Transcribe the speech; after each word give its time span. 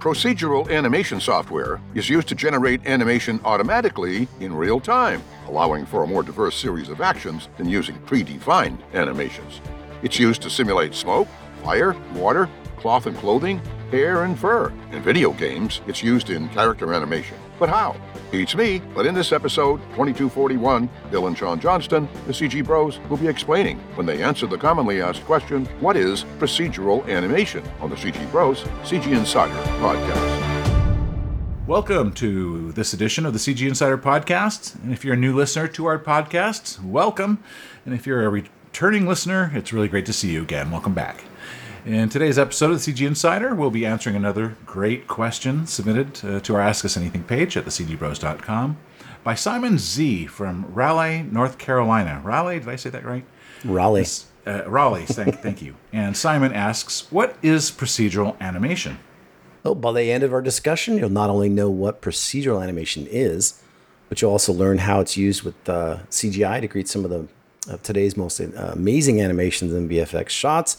Procedural 0.00 0.70
animation 0.70 1.18
software 1.18 1.80
is 1.96 2.08
used 2.08 2.28
to 2.28 2.36
generate 2.36 2.86
animation 2.86 3.40
automatically 3.44 4.28
in 4.38 4.54
real 4.54 4.78
time, 4.78 5.20
allowing 5.48 5.84
for 5.84 6.04
a 6.04 6.06
more 6.06 6.22
diverse 6.22 6.54
series 6.54 6.88
of 6.88 7.00
actions 7.00 7.48
than 7.56 7.68
using 7.68 7.98
predefined 8.02 8.78
animations. 8.94 9.60
It's 10.04 10.16
used 10.16 10.40
to 10.42 10.50
simulate 10.50 10.94
smoke, 10.94 11.26
fire, 11.64 11.96
water, 12.14 12.48
cloth 12.76 13.06
and 13.06 13.16
clothing, 13.16 13.60
hair 13.90 14.22
and 14.22 14.38
fur. 14.38 14.72
In 14.92 15.02
video 15.02 15.32
games, 15.32 15.80
it's 15.88 16.00
used 16.00 16.30
in 16.30 16.48
character 16.50 16.94
animation. 16.94 17.36
But 17.58 17.68
how? 17.68 17.96
Beats 18.30 18.54
me, 18.54 18.80
but 18.94 19.04
in 19.04 19.14
this 19.14 19.32
episode, 19.32 19.78
2241, 19.96 20.88
Bill 21.10 21.26
and 21.26 21.36
Sean 21.36 21.58
Johnston, 21.58 22.08
the 22.26 22.32
CG 22.32 22.64
Bros, 22.64 23.00
will 23.08 23.16
be 23.16 23.26
explaining 23.26 23.78
when 23.96 24.06
they 24.06 24.22
answer 24.22 24.46
the 24.46 24.56
commonly 24.56 25.02
asked 25.02 25.24
question, 25.24 25.66
What 25.80 25.96
is 25.96 26.22
procedural 26.38 27.04
animation? 27.08 27.64
on 27.80 27.90
the 27.90 27.96
CG 27.96 28.30
Bros 28.30 28.62
CG 28.84 29.06
Insider 29.06 29.54
podcast. 29.80 31.66
Welcome 31.66 32.12
to 32.12 32.70
this 32.72 32.92
edition 32.92 33.26
of 33.26 33.32
the 33.32 33.40
CG 33.40 33.66
Insider 33.66 33.98
podcast. 33.98 34.80
And 34.82 34.92
if 34.92 35.04
you're 35.04 35.14
a 35.14 35.18
new 35.18 35.34
listener 35.34 35.66
to 35.68 35.86
our 35.86 35.98
podcast, 35.98 36.82
welcome. 36.84 37.42
And 37.84 37.92
if 37.92 38.06
you're 38.06 38.24
a 38.24 38.28
returning 38.28 39.06
listener, 39.08 39.50
it's 39.54 39.72
really 39.72 39.88
great 39.88 40.06
to 40.06 40.12
see 40.12 40.30
you 40.30 40.42
again. 40.42 40.70
Welcome 40.70 40.94
back. 40.94 41.24
In 41.88 42.10
today's 42.10 42.38
episode 42.38 42.72
of 42.72 42.84
the 42.84 42.92
CG 42.92 43.06
Insider, 43.06 43.54
we'll 43.54 43.70
be 43.70 43.86
answering 43.86 44.14
another 44.14 44.58
great 44.66 45.06
question 45.08 45.66
submitted 45.66 46.22
uh, 46.22 46.38
to 46.40 46.54
our 46.54 46.60
Ask 46.60 46.84
Us 46.84 46.98
Anything 46.98 47.24
page 47.24 47.56
at 47.56 47.64
thecgbros.com 47.64 48.76
by 49.24 49.34
Simon 49.34 49.78
Z 49.78 50.26
from 50.26 50.66
Raleigh, 50.74 51.22
North 51.22 51.56
Carolina. 51.56 52.20
Raleigh, 52.22 52.58
did 52.58 52.68
I 52.68 52.76
say 52.76 52.90
that 52.90 53.06
right? 53.06 53.24
Raleigh. 53.64 54.04
Uh, 54.46 54.68
Raleigh, 54.68 55.06
thank, 55.06 55.36
thank 55.40 55.62
you. 55.62 55.76
And 55.90 56.14
Simon 56.14 56.52
asks, 56.52 57.10
What 57.10 57.38
is 57.40 57.70
procedural 57.70 58.38
animation? 58.38 58.98
Oh, 59.64 59.74
by 59.74 59.92
the 59.92 60.12
end 60.12 60.22
of 60.24 60.34
our 60.34 60.42
discussion, 60.42 60.98
you'll 60.98 61.08
not 61.08 61.30
only 61.30 61.48
know 61.48 61.70
what 61.70 62.02
procedural 62.02 62.62
animation 62.62 63.06
is, 63.10 63.62
but 64.10 64.20
you'll 64.20 64.32
also 64.32 64.52
learn 64.52 64.76
how 64.76 65.00
it's 65.00 65.16
used 65.16 65.42
with 65.42 65.66
uh, 65.66 66.00
CGI 66.10 66.60
to 66.60 66.68
create 66.68 66.88
some 66.88 67.06
of 67.06 67.10
the 67.10 67.28
of 67.66 67.82
today's 67.82 68.16
most 68.16 68.40
uh, 68.40 68.46
amazing 68.72 69.20
animations 69.20 69.72
and 69.72 69.90
VFX 69.90 70.28
shots 70.30 70.76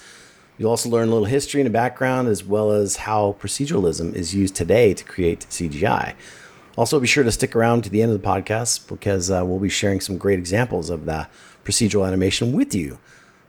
You'll 0.60 0.72
also 0.72 0.90
learn 0.90 1.08
a 1.08 1.12
little 1.12 1.26
history 1.26 1.62
and 1.62 1.68
a 1.70 1.72
background, 1.72 2.28
as 2.28 2.44
well 2.44 2.72
as 2.72 2.98
how 2.98 3.38
proceduralism 3.40 4.14
is 4.14 4.36
used 4.36 4.56
today 4.56 4.94
to 4.94 5.06
create 5.06 5.48
CGI. 5.50 6.16
Also, 6.76 7.00
be 7.00 7.08
sure 7.08 7.24
to 7.24 7.32
stick 7.32 7.56
around 7.56 7.86
to 7.86 7.90
the 7.90 8.02
end 8.02 8.12
of 8.12 8.22
the 8.22 8.28
podcast 8.28 8.90
because 8.90 9.32
uh, 9.32 9.42
we'll 9.46 9.60
be 9.60 9.70
sharing 9.70 10.02
some 10.02 10.18
great 10.18 10.38
examples 10.38 10.90
of 10.90 11.06
the 11.06 11.30
procedural 11.64 12.06
animation 12.06 12.52
with 12.52 12.76
you. 12.76 13.00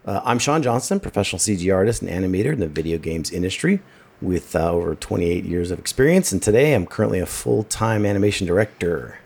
Uh, 0.06 0.20
I'm 0.24 0.38
Sean 0.38 0.62
Johnston, 0.62 1.00
professional 1.00 1.40
CG 1.40 1.74
artist 1.74 2.00
and 2.00 2.08
animator 2.08 2.52
in 2.52 2.60
the 2.60 2.68
video 2.68 2.96
games 2.96 3.32
industry 3.32 3.80
with 4.22 4.54
uh, 4.54 4.70
over 4.70 4.94
28 4.94 5.44
years 5.44 5.72
of 5.72 5.80
experience, 5.80 6.30
and 6.30 6.40
today 6.40 6.74
I'm 6.74 6.86
currently 6.86 7.18
a 7.18 7.26
full 7.26 7.64
time 7.64 8.06
animation 8.06 8.46
director. 8.46 9.18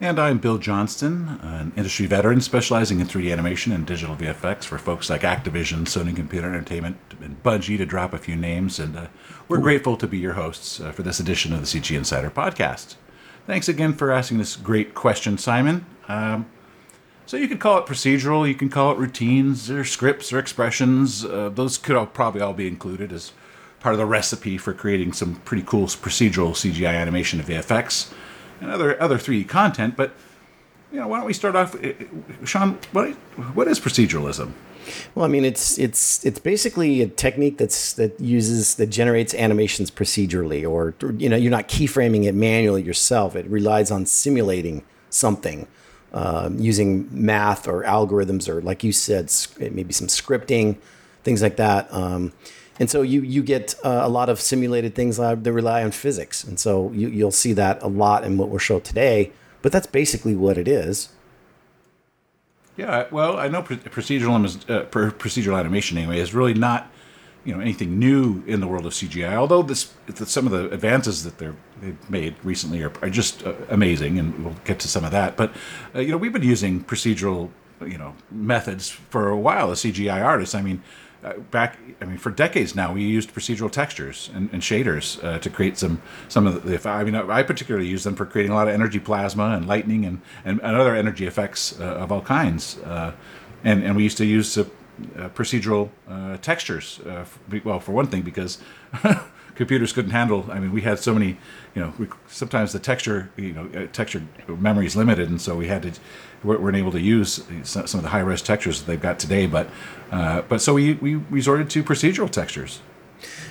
And 0.00 0.18
I'm 0.18 0.38
Bill 0.38 0.58
Johnston, 0.58 1.38
an 1.40 1.72
industry 1.76 2.06
veteran 2.06 2.40
specializing 2.40 2.98
in 2.98 3.06
3D 3.06 3.30
animation 3.32 3.70
and 3.70 3.86
digital 3.86 4.16
VFX 4.16 4.64
for 4.64 4.76
folks 4.76 5.08
like 5.08 5.20
Activision, 5.20 5.82
Sony 5.82 6.14
Computer 6.14 6.48
Entertainment, 6.48 6.96
and 7.20 7.40
Bungie, 7.44 7.78
to 7.78 7.86
drop 7.86 8.12
a 8.12 8.18
few 8.18 8.34
names. 8.34 8.80
And 8.80 8.96
uh, 8.96 9.06
we're 9.46 9.60
Ooh. 9.60 9.62
grateful 9.62 9.96
to 9.98 10.08
be 10.08 10.18
your 10.18 10.32
hosts 10.32 10.80
uh, 10.80 10.90
for 10.90 11.04
this 11.04 11.20
edition 11.20 11.52
of 11.52 11.60
the 11.60 11.66
CG 11.66 11.96
Insider 11.96 12.28
podcast. 12.28 12.96
Thanks 13.46 13.68
again 13.68 13.92
for 13.92 14.10
asking 14.10 14.38
this 14.38 14.56
great 14.56 14.96
question, 14.96 15.38
Simon. 15.38 15.86
Um, 16.08 16.46
so 17.24 17.36
you 17.36 17.46
can 17.46 17.58
call 17.58 17.78
it 17.78 17.86
procedural, 17.86 18.46
you 18.48 18.56
can 18.56 18.70
call 18.70 18.90
it 18.90 18.98
routines, 18.98 19.70
or 19.70 19.84
scripts, 19.84 20.32
or 20.32 20.40
expressions. 20.40 21.24
Uh, 21.24 21.50
those 21.54 21.78
could 21.78 21.94
all, 21.94 22.06
probably 22.06 22.40
all 22.40 22.52
be 22.52 22.66
included 22.66 23.12
as 23.12 23.30
part 23.78 23.94
of 23.94 24.00
the 24.00 24.06
recipe 24.06 24.58
for 24.58 24.74
creating 24.74 25.12
some 25.12 25.36
pretty 25.44 25.62
cool 25.62 25.86
procedural 25.86 26.50
CGI 26.50 26.94
animation 26.94 27.38
of 27.38 27.46
VFX 27.46 28.12
and 28.64 28.72
other 28.72 29.00
other 29.00 29.18
3D 29.18 29.48
content. 29.48 29.96
But 29.96 30.12
you 30.90 30.98
know, 30.98 31.08
why 31.08 31.18
don't 31.18 31.26
we 31.26 31.32
start 31.32 31.54
off, 31.54 31.74
eh, 31.82 31.92
eh, 32.00 32.04
Sean? 32.44 32.78
What 32.92 33.10
what 33.54 33.68
is 33.68 33.78
proceduralism? 33.78 34.52
Well, 35.14 35.24
I 35.24 35.28
mean, 35.28 35.44
it's 35.44 35.78
it's 35.78 36.24
it's 36.24 36.38
basically 36.38 37.02
a 37.02 37.06
technique 37.06 37.58
that's 37.58 37.92
that 37.94 38.20
uses 38.20 38.74
that 38.76 38.88
generates 38.88 39.34
animations 39.34 39.90
procedurally, 39.90 40.68
or 40.68 40.94
you 41.18 41.28
know, 41.28 41.36
you're 41.36 41.50
not 41.50 41.68
keyframing 41.68 42.24
it 42.24 42.34
manually 42.34 42.82
yourself. 42.82 43.36
It 43.36 43.46
relies 43.46 43.90
on 43.90 44.06
simulating 44.06 44.84
something 45.10 45.66
uh, 46.12 46.50
using 46.56 47.08
math 47.10 47.66
or 47.66 47.82
algorithms, 47.82 48.48
or 48.48 48.60
like 48.62 48.84
you 48.84 48.92
said, 48.92 49.32
maybe 49.58 49.92
some 49.92 50.06
scripting, 50.06 50.76
things 51.22 51.42
like 51.42 51.56
that. 51.56 51.92
Um, 51.92 52.32
and 52.78 52.90
so 52.90 53.02
you 53.02 53.22
you 53.22 53.42
get 53.42 53.74
uh, 53.84 54.00
a 54.02 54.08
lot 54.08 54.28
of 54.28 54.40
simulated 54.40 54.94
things 54.94 55.16
that 55.16 55.42
rely 55.44 55.84
on 55.84 55.90
physics, 55.90 56.44
and 56.44 56.58
so 56.58 56.90
you, 56.92 57.08
you'll 57.08 57.30
see 57.30 57.52
that 57.52 57.82
a 57.82 57.88
lot 57.88 58.24
in 58.24 58.36
what 58.36 58.48
we'll 58.48 58.58
show 58.58 58.80
today. 58.80 59.32
But 59.62 59.72
that's 59.72 59.86
basically 59.86 60.36
what 60.36 60.58
it 60.58 60.68
is. 60.68 61.10
Yeah, 62.76 63.06
well, 63.10 63.38
I 63.38 63.48
know 63.48 63.62
procedural 63.62 64.34
uh, 64.68 64.84
procedural 64.86 65.58
animation 65.58 65.96
anyway 65.96 66.18
is 66.18 66.34
really 66.34 66.54
not 66.54 66.90
you 67.44 67.54
know 67.54 67.60
anything 67.60 67.98
new 67.98 68.42
in 68.46 68.60
the 68.60 68.66
world 68.66 68.86
of 68.86 68.92
CGI. 68.92 69.34
Although 69.34 69.62
this 69.62 69.92
some 70.26 70.46
of 70.46 70.52
the 70.52 70.70
advances 70.70 71.22
that 71.24 71.38
they're 71.38 71.54
they've 71.80 72.10
made 72.10 72.34
recently 72.42 72.82
are, 72.82 72.92
are 73.02 73.10
just 73.10 73.46
uh, 73.46 73.54
amazing, 73.68 74.18
and 74.18 74.44
we'll 74.44 74.56
get 74.64 74.80
to 74.80 74.88
some 74.88 75.04
of 75.04 75.12
that. 75.12 75.36
But 75.36 75.52
uh, 75.94 76.00
you 76.00 76.10
know 76.10 76.16
we've 76.16 76.32
been 76.32 76.42
using 76.42 76.82
procedural 76.82 77.50
you 77.86 77.98
know 77.98 78.14
methods 78.30 78.88
for 78.88 79.28
a 79.28 79.38
while 79.38 79.70
as 79.70 79.80
CGI 79.80 80.24
artists. 80.24 80.54
I 80.54 80.62
mean 80.62 80.82
uh, 81.24 81.38
back, 81.50 81.78
I 82.00 82.04
mean, 82.04 82.18
for 82.18 82.30
decades 82.30 82.74
now, 82.74 82.92
we 82.92 83.02
used 83.02 83.34
procedural 83.34 83.70
textures 83.70 84.30
and, 84.34 84.50
and 84.52 84.60
shaders 84.60 85.22
uh, 85.24 85.38
to 85.38 85.48
create 85.48 85.78
some 85.78 86.02
some 86.28 86.46
of 86.46 86.64
the. 86.64 86.88
I 86.88 87.02
mean, 87.02 87.14
I 87.14 87.42
particularly 87.42 87.86
use 87.86 88.04
them 88.04 88.14
for 88.14 88.26
creating 88.26 88.52
a 88.52 88.54
lot 88.54 88.68
of 88.68 88.74
energy 88.74 89.00
plasma 89.00 89.56
and 89.56 89.66
lightning 89.66 90.04
and 90.04 90.20
and, 90.44 90.60
and 90.60 90.76
other 90.76 90.94
energy 90.94 91.26
effects 91.26 91.80
uh, 91.80 91.84
of 91.84 92.12
all 92.12 92.20
kinds. 92.20 92.78
Uh, 92.78 93.12
and 93.64 93.82
and 93.82 93.96
we 93.96 94.02
used 94.02 94.18
to 94.18 94.26
use 94.26 94.58
uh, 94.58 94.64
procedural 95.34 95.90
textures. 96.42 97.00
well, 97.64 97.80
for 97.80 97.92
one 97.92 98.06
thing, 98.06 98.22
because 98.22 98.58
computers 99.54 99.92
couldn't 99.92 100.10
handle. 100.10 100.46
I 100.50 100.58
mean, 100.58 100.72
we 100.72 100.82
had 100.82 100.98
so 100.98 101.14
many, 101.14 101.38
you 101.74 101.82
know, 101.82 101.94
we, 101.98 102.08
sometimes 102.26 102.72
the 102.72 102.78
texture, 102.78 103.30
you 103.36 103.52
know, 103.52 103.86
texture 103.88 104.22
memory 104.48 104.86
is 104.86 104.96
limited, 104.96 105.30
and 105.30 105.40
so 105.40 105.56
we 105.56 105.68
had 105.68 105.82
to 105.82 105.92
weren't 106.44 106.76
able 106.76 106.92
to 106.92 107.00
use 107.00 107.42
some 107.64 107.84
of 107.84 108.02
the 108.02 108.08
high 108.10 108.20
res 108.20 108.42
textures 108.42 108.80
that 108.80 108.86
they've 108.86 109.00
got 109.00 109.18
today. 109.18 109.46
But 109.46 109.68
uh, 110.12 110.42
but 110.42 110.60
so 110.60 110.74
we 110.74 110.94
we 110.94 111.16
resorted 111.16 111.70
to 111.70 111.82
procedural 111.82 112.30
textures. 112.30 112.80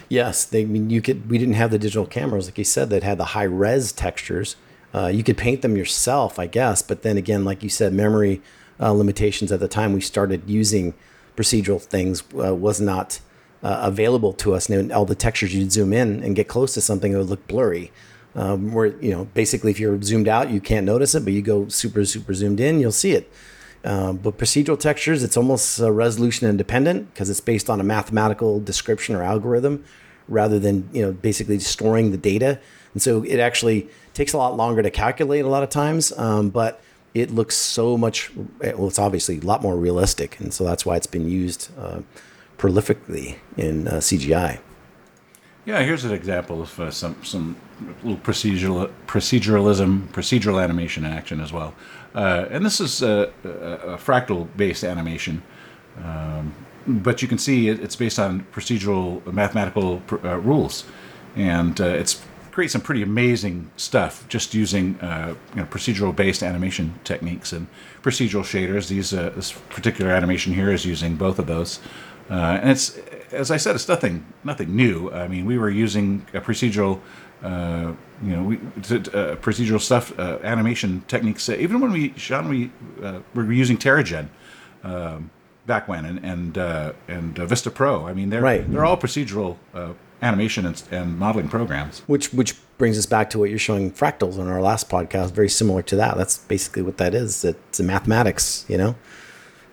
Yes, 0.09 0.46
they 0.46 0.62
I 0.62 0.66
mean 0.66 0.90
you 0.90 1.02
could. 1.02 1.30
We 1.30 1.38
didn't 1.38 1.56
have 1.56 1.72
the 1.72 1.80
digital 1.80 2.06
cameras, 2.06 2.46
like 2.46 2.58
you 2.58 2.64
said, 2.64 2.90
that 2.90 3.04
had 3.04 3.18
the 3.18 3.26
high 3.26 3.44
res 3.44 3.92
textures. 3.92 4.56
Uh, 4.94 5.08
you 5.08 5.24
could 5.24 5.38
paint 5.38 5.64
them 5.64 5.76
yourself, 5.76 6.38
I 6.38 6.46
guess. 6.46 6.81
But 6.81 7.02
then 7.02 7.18
again, 7.18 7.44
like 7.44 7.64
you 7.64 7.70
said, 7.70 7.94
memory 7.94 8.42
uh, 8.80 8.92
limitations 8.92 9.52
at 9.52 9.60
the 9.60 9.68
time 9.68 9.94
we 9.94 10.02
started 10.02 10.44
using 10.48 10.94
procedural 11.36 11.81
things 11.81 12.24
uh, 12.38 12.54
was 12.54 12.80
not 12.80 13.20
uh, 13.64 13.80
available 13.81 14.34
to 14.34 14.54
us. 14.54 14.70
And 14.70 14.92
all 14.92 15.06
the 15.06 15.16
textures 15.16 15.56
you'd 15.56 15.72
zoom 15.72 15.94
in 15.94 16.22
and 16.24 16.36
get 16.36 16.48
close 16.48 16.74
to 16.75 16.81
something, 16.81 17.12
it 17.12 17.18
would 17.18 17.30
look 17.30 17.48
blurry. 17.48 17.92
Um, 18.35 18.73
where 18.73 18.88
you 18.99 19.11
know 19.11 19.25
basically 19.25 19.69
if 19.69 19.79
you're 19.79 20.01
zoomed 20.01 20.27
out, 20.27 20.49
you 20.49 20.59
can't 20.59 20.85
notice 20.85 21.13
it, 21.13 21.23
but 21.23 21.33
you 21.33 21.41
go 21.41 21.67
super 21.67 22.03
super 22.05 22.33
zoomed 22.33 22.59
in, 22.59 22.79
you'll 22.79 22.91
see 22.91 23.11
it. 23.11 23.31
Um, 23.85 24.17
but 24.17 24.38
procedural 24.38 24.79
textures, 24.79 25.23
it's 25.23 25.38
almost 25.38 25.79
uh, 25.79 25.91
resolution 25.91 26.49
independent 26.49 27.13
because 27.13 27.29
it's 27.29 27.41
based 27.41 27.69
on 27.69 27.79
a 27.79 27.83
mathematical 27.83 28.59
description 28.59 29.16
or 29.16 29.21
algorithm 29.21 29.83
rather 30.27 30.57
than 30.57 30.89
you 30.94 31.03
know 31.03 31.11
basically 31.11 31.59
storing 31.59 32.11
the 32.11 32.17
data. 32.17 32.59
And 32.94 33.01
so 33.01 33.23
it 33.23 33.39
actually 33.39 33.89
takes 34.13 34.33
a 34.33 34.38
lot 34.38 34.55
longer 34.55 34.81
to 34.81 34.89
calculate 34.89 35.45
a 35.45 35.50
lot 35.50 35.63
of 35.63 35.69
times, 35.69 36.11
um, 36.17 36.50
but 36.50 36.81
it 37.13 37.29
looks 37.29 37.55
so 37.55 37.97
much. 37.97 38.31
Well, 38.59 38.88
it's 38.88 39.00
obviously 39.00 39.38
a 39.38 39.41
lot 39.41 39.61
more 39.61 39.75
realistic, 39.75 40.39
and 40.39 40.51
so 40.51 40.63
that's 40.63 40.85
why 40.85 40.95
it's 40.95 41.07
been 41.07 41.29
used. 41.29 41.69
Uh, 41.77 42.01
prolifically 42.63 43.35
in 43.57 43.89
uh, 43.89 43.95
CGI. 43.95 44.59
Yeah, 45.65 45.81
here's 45.83 46.06
an 46.06 46.13
example 46.13 46.62
of 46.62 46.79
uh, 46.79 46.91
some 46.91 47.15
some 47.24 47.57
little 48.03 48.18
procedural 48.18 48.91
proceduralism, 49.07 50.07
procedural 50.09 50.62
animation 50.62 51.06
in 51.06 51.12
action 51.12 51.39
as 51.39 51.51
well. 51.51 51.74
Uh, 52.15 52.45
and 52.50 52.65
this 52.65 52.80
is 52.80 53.01
a, 53.01 53.31
a, 53.44 53.50
a 53.50 53.97
fractal-based 53.97 54.83
animation, 54.83 55.41
um, 56.03 56.53
but 56.85 57.21
you 57.21 57.27
can 57.27 57.38
see 57.38 57.69
it, 57.69 57.80
it's 57.80 57.95
based 57.95 58.19
on 58.19 58.45
procedural 58.53 59.25
mathematical 59.33 60.00
pr- 60.07 60.27
uh, 60.27 60.38
rules, 60.38 60.85
and 61.35 61.81
uh, 61.81 61.85
it's 61.85 62.24
creates 62.51 62.74
some 62.74 62.81
pretty 62.81 63.01
amazing 63.01 63.71
stuff 63.77 64.27
just 64.29 64.53
using 64.53 64.95
uh, 65.01 65.33
you 65.56 65.62
know, 65.62 65.68
procedural-based 65.68 66.44
animation 66.44 66.94
techniques 67.03 67.51
and 67.51 67.65
procedural 68.03 68.44
shaders. 68.44 68.89
These 68.89 69.09
this 69.09 69.53
particular 69.69 70.12
animation 70.12 70.53
here 70.53 70.71
is 70.71 70.86
using 70.86 71.15
both 71.15 71.39
of 71.39 71.47
those. 71.47 71.79
Uh, 72.29 72.59
and 72.62 72.69
it's, 72.69 73.00
as 73.33 73.51
I 73.51 73.57
said, 73.57 73.75
it's 73.75 73.88
nothing 73.88 74.25
nothing 74.44 74.75
new. 74.75 75.12
I 75.12 75.27
mean, 75.27 75.45
we 75.45 75.57
were 75.57 75.69
using 75.69 76.25
a 76.33 76.41
procedural, 76.41 77.00
uh, 77.41 77.94
you 78.24 78.35
know, 78.35 78.44
we, 78.44 78.57
uh, 78.57 79.35
procedural 79.38 79.81
stuff, 79.81 80.18
uh, 80.19 80.39
animation 80.44 81.03
techniques. 81.07 81.50
Uh, 81.50 81.53
even 81.53 81.80
when 81.80 81.91
we, 81.91 82.13
Sean, 82.15 82.47
we 82.47 82.71
uh, 83.01 83.19
were 83.33 83.51
using 83.51 83.77
Terragen 83.77 84.27
um, 84.83 85.31
back 85.65 85.88
when, 85.88 86.06
and 86.06 86.24
and 86.24 86.57
and 87.07 87.38
Vista 87.38 87.71
Pro. 87.71 88.07
I 88.07 88.13
mean, 88.13 88.30
they're 88.30 88.41
right. 88.41 88.69
they're 88.71 88.85
all 88.85 88.97
procedural 88.97 89.57
animation 90.21 90.65
and, 90.65 90.81
and 90.91 91.19
modeling 91.19 91.50
programs. 91.50 92.00
Which 92.07 92.31
which 92.33 92.56
brings 92.77 92.97
us 92.97 93.06
back 93.06 93.29
to 93.31 93.39
what 93.39 93.50
you're 93.50 93.59
showing 93.59 93.91
fractals 93.91 94.39
on 94.39 94.47
our 94.47 94.62
last 94.62 94.89
podcast. 94.89 95.31
Very 95.31 95.50
similar 95.50 95.81
to 95.83 95.95
that. 95.97 96.18
That's 96.18 96.38
basically 96.38 96.81
what 96.81 96.97
that 96.97 97.13
is. 97.13 97.44
It's 97.44 97.79
mathematics, 97.79 98.65
you 98.68 98.77
know, 98.77 98.95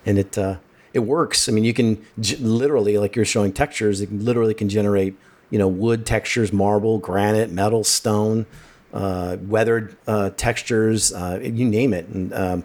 and 0.04 0.18
it 0.18 0.36
uh, 0.36 0.56
it 0.92 1.00
works. 1.00 1.48
I 1.48 1.52
mean, 1.52 1.64
you 1.64 1.75
can 1.75 2.04
literally, 2.40 2.98
like 2.98 3.16
you're 3.16 3.25
showing 3.25 3.52
textures, 3.52 4.00
it 4.00 4.12
literally 4.12 4.54
can 4.54 4.69
generate 4.69 5.16
you 5.50 5.58
know 5.58 5.69
wood 5.69 6.06
textures, 6.06 6.52
marble, 6.52 6.98
granite, 6.98 7.50
metal, 7.50 7.84
stone, 7.84 8.46
uh, 8.92 9.37
weathered 9.42 9.96
uh, 10.06 10.31
textures, 10.31 11.12
uh, 11.12 11.40
you 11.42 11.64
name 11.64 11.92
it, 11.92 12.06
and 12.08 12.32
um, 12.32 12.64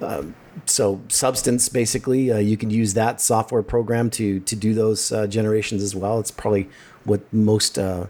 um, 0.00 0.34
so 0.66 1.00
substance 1.08 1.68
basically 1.68 2.30
uh, 2.30 2.38
you 2.38 2.56
can 2.56 2.70
use 2.70 2.94
that 2.94 3.20
software 3.20 3.62
program 3.62 4.10
to 4.10 4.40
to 4.40 4.56
do 4.56 4.74
those 4.74 5.12
uh, 5.12 5.26
generations 5.26 5.82
as 5.82 5.94
well. 5.94 6.18
It's 6.20 6.30
probably 6.30 6.68
what 7.04 7.20
most 7.32 7.78
uh 7.78 8.06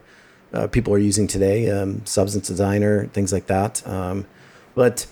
people 0.71 0.93
are 0.93 0.99
using 0.99 1.27
today 1.27 1.71
um, 1.71 2.05
substance 2.05 2.47
designer 2.47 3.07
things 3.07 3.33
like 3.33 3.47
that. 3.47 3.87
Um, 3.89 4.27
but 4.75 5.07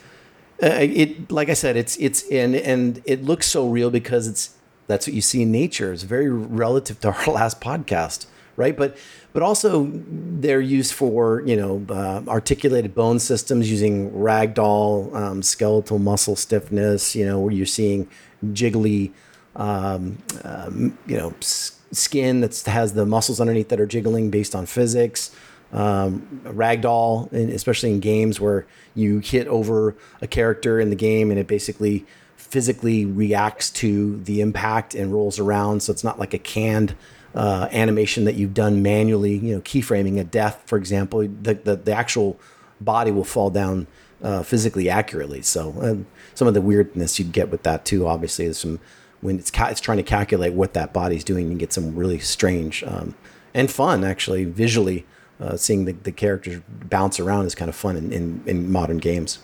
uh, 0.63 0.79
it 0.81 1.31
like 1.31 1.49
i 1.49 1.55
said 1.55 1.77
it's 1.77 1.97
it's 1.97 2.29
and 2.31 2.55
and 2.55 3.03
it 3.05 3.23
looks 3.25 3.47
so 3.47 3.69
real 3.69 3.91
because 3.91 4.27
it's 4.27 4.55
that's 4.87 5.07
what 5.07 5.15
you 5.15 5.21
see 5.21 5.43
in 5.43 5.53
nature. 5.53 5.93
It's 5.93 6.03
very 6.03 6.29
relative 6.29 6.99
to 7.03 7.13
our 7.13 7.27
last 7.33 7.61
podcast 7.61 8.27
right? 8.57 8.77
But 8.77 8.97
but 9.33 9.43
also 9.43 9.91
they're 9.95 10.61
used 10.61 10.93
for 10.93 11.43
you 11.47 11.57
know 11.57 11.85
uh, 11.89 12.23
articulated 12.29 12.95
bone 12.95 13.19
systems 13.19 13.71
using 13.71 14.11
ragdoll 14.11 15.15
um, 15.15 15.43
skeletal 15.43 15.99
muscle 15.99 16.37
stiffness 16.37 17.15
you 17.17 17.25
know 17.25 17.41
where 17.41 17.53
you're 17.53 17.65
seeing 17.65 18.09
jiggly 18.47 19.13
um, 19.57 20.19
um, 20.45 20.99
you 21.07 21.17
know 21.17 21.33
s- 21.41 21.79
skin 21.93 22.41
that 22.41 22.55
has 22.67 22.93
the 22.95 23.07
muscles 23.07 23.41
underneath 23.41 23.69
that 23.69 23.81
are 23.81 23.87
jiggling 23.87 24.31
based 24.31 24.55
on 24.55 24.67
physics 24.67 25.35
um, 25.73 26.43
ragdoll 26.45 27.33
especially 27.33 27.91
in 27.91 28.01
games 28.01 28.41
where 28.41 28.67
you 28.95 29.21
hit 29.21 29.47
over 29.47 29.95
a 30.21 30.27
character 30.27 30.81
in 30.81 30.91
the 30.91 30.97
game 30.97 31.31
and 31.31 31.39
it 31.39 31.47
basically 31.47 32.05
physically 32.37 33.05
reacts 33.05 33.71
to 33.71 34.17
the 34.25 34.41
impact 34.41 34.95
and 34.95 35.13
rolls 35.13 35.39
around 35.39 35.83
so 35.83 35.93
it's 35.93 36.03
not 36.03 36.19
like 36.19 36.35
a 36.35 36.39
canned 36.39 36.95
uh, 37.35 37.69
animation 37.71 38.25
that 38.25 38.35
you've 38.35 38.55
done 38.55 38.83
manually, 38.83 39.37
you 39.37 39.55
know, 39.55 39.61
keyframing 39.61 40.19
a 40.19 40.25
death, 40.25 40.63
for 40.67 40.77
example, 40.77 41.21
the, 41.21 41.55
the, 41.55 41.77
the 41.77 41.93
actual 41.93 42.39
body 42.81 43.11
will 43.11 43.25
fall 43.25 43.51
down 43.51 43.87
uh, 44.23 44.43
physically 44.43 44.91
accurately. 44.91 45.43
So 45.43 45.75
um, 45.81 46.07
some 46.35 46.49
of 46.49 46.55
the 46.55 46.61
weirdness 46.61 47.19
you'd 47.19 47.33
get 47.33 47.51
with 47.51 47.63
that 47.63 47.85
too, 47.85 48.07
obviously, 48.07 48.47
is 48.47 48.59
some 48.59 48.81
when 49.21 49.39
it's 49.39 49.51
ca- 49.51 49.69
it's 49.69 49.81
trying 49.81 49.99
to 49.99 50.03
calculate 50.03 50.55
what 50.55 50.73
that 50.73 50.93
body's 50.93 51.25
doing, 51.25 51.51
you 51.51 51.59
get 51.59 51.73
some 51.73 51.95
really 51.95 52.19
strange 52.19 52.83
um, 52.85 53.15
and 53.53 53.71
fun 53.71 54.03
actually 54.03 54.45
visually. 54.45 55.07
Uh, 55.41 55.57
seeing 55.57 55.87
the, 55.87 55.93
the 55.93 56.13
characters 56.13 56.61
bounce 56.69 57.19
around 57.19 57.47
is 57.47 57.55
kind 57.55 57.69
of 57.69 57.75
fun 57.75 57.97
in, 57.97 58.13
in, 58.13 58.43
in 58.47 58.71
modern 58.71 58.99
games. 58.99 59.39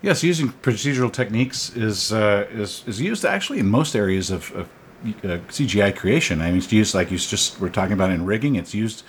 Yes, 0.00 0.22
using 0.22 0.48
procedural 0.48 1.12
techniques 1.12 1.74
is 1.76 2.12
uh, 2.12 2.46
is 2.50 2.84
is 2.86 3.00
used 3.00 3.24
actually 3.24 3.58
in 3.58 3.68
most 3.68 3.96
areas 3.96 4.30
of, 4.30 4.50
of 4.52 4.68
uh, 5.24 5.38
CGI 5.48 5.94
creation. 5.94 6.40
I 6.40 6.46
mean, 6.46 6.58
it's 6.58 6.72
used 6.72 6.94
like 6.94 7.10
you 7.10 7.18
just 7.18 7.60
were 7.60 7.68
talking 7.68 7.92
about 7.92 8.10
in 8.10 8.24
rigging. 8.24 8.54
It's 8.54 8.74
used 8.74 9.02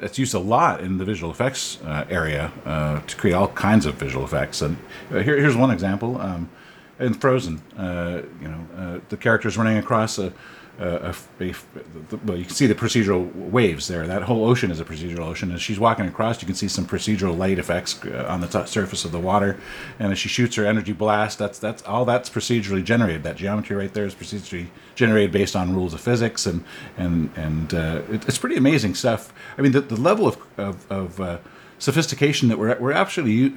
it's 0.00 0.18
used 0.18 0.34
a 0.34 0.38
lot 0.38 0.80
in 0.80 0.98
the 0.98 1.04
visual 1.04 1.30
effects 1.30 1.78
uh, 1.82 2.04
area 2.10 2.52
uh, 2.64 3.00
to 3.00 3.16
create 3.16 3.34
all 3.34 3.48
kinds 3.48 3.86
of 3.86 3.94
visual 3.94 4.24
effects. 4.24 4.60
And 4.60 4.76
uh, 5.10 5.20
here, 5.20 5.36
here's 5.38 5.56
one 5.56 5.70
example. 5.70 6.20
Um, 6.20 6.50
in 7.00 7.14
Frozen, 7.14 7.60
uh, 7.76 8.22
you 8.40 8.48
know, 8.48 9.00
the 9.08 9.16
characters 9.16 9.56
running 9.56 9.78
across 9.78 10.18
a 10.18 10.32
a, 10.78 11.14
a, 11.40 11.54
well, 12.24 12.36
you 12.36 12.44
can 12.44 12.54
see 12.54 12.66
the 12.66 12.74
procedural 12.74 13.32
waves 13.34 13.86
there. 13.88 14.06
That 14.06 14.22
whole 14.22 14.44
ocean 14.44 14.70
is 14.70 14.80
a 14.80 14.84
procedural 14.84 15.26
ocean. 15.26 15.52
As 15.52 15.62
she's 15.62 15.78
walking 15.78 16.06
across, 16.06 16.42
you 16.42 16.46
can 16.46 16.54
see 16.54 16.68
some 16.68 16.84
procedural 16.86 17.36
light 17.36 17.58
effects 17.58 18.04
uh, 18.04 18.26
on 18.28 18.40
the 18.40 18.46
t- 18.46 18.66
surface 18.66 19.04
of 19.04 19.12
the 19.12 19.20
water. 19.20 19.58
And 19.98 20.12
as 20.12 20.18
she 20.18 20.28
shoots 20.28 20.56
her 20.56 20.66
energy 20.66 20.92
blast, 20.92 21.38
that's 21.38 21.58
that's 21.58 21.82
all 21.82 22.04
that's 22.04 22.28
procedurally 22.28 22.84
generated. 22.84 23.22
That 23.22 23.36
geometry 23.36 23.76
right 23.76 23.92
there 23.92 24.06
is 24.06 24.14
procedurally 24.14 24.68
generated 24.94 25.32
based 25.32 25.54
on 25.54 25.74
rules 25.74 25.94
of 25.94 26.00
physics, 26.00 26.46
and 26.46 26.64
and 26.96 27.30
and 27.36 27.72
uh, 27.74 28.02
it, 28.10 28.26
it's 28.26 28.38
pretty 28.38 28.56
amazing 28.56 28.94
stuff. 28.94 29.32
I 29.56 29.62
mean, 29.62 29.72
the, 29.72 29.80
the 29.80 30.00
level 30.00 30.26
of 30.26 30.38
of, 30.58 30.90
of 30.90 31.20
uh, 31.20 31.38
sophistication 31.84 32.48
that 32.48 32.58
we're 32.58 32.78
we're 32.78 32.92
actually 32.92 33.52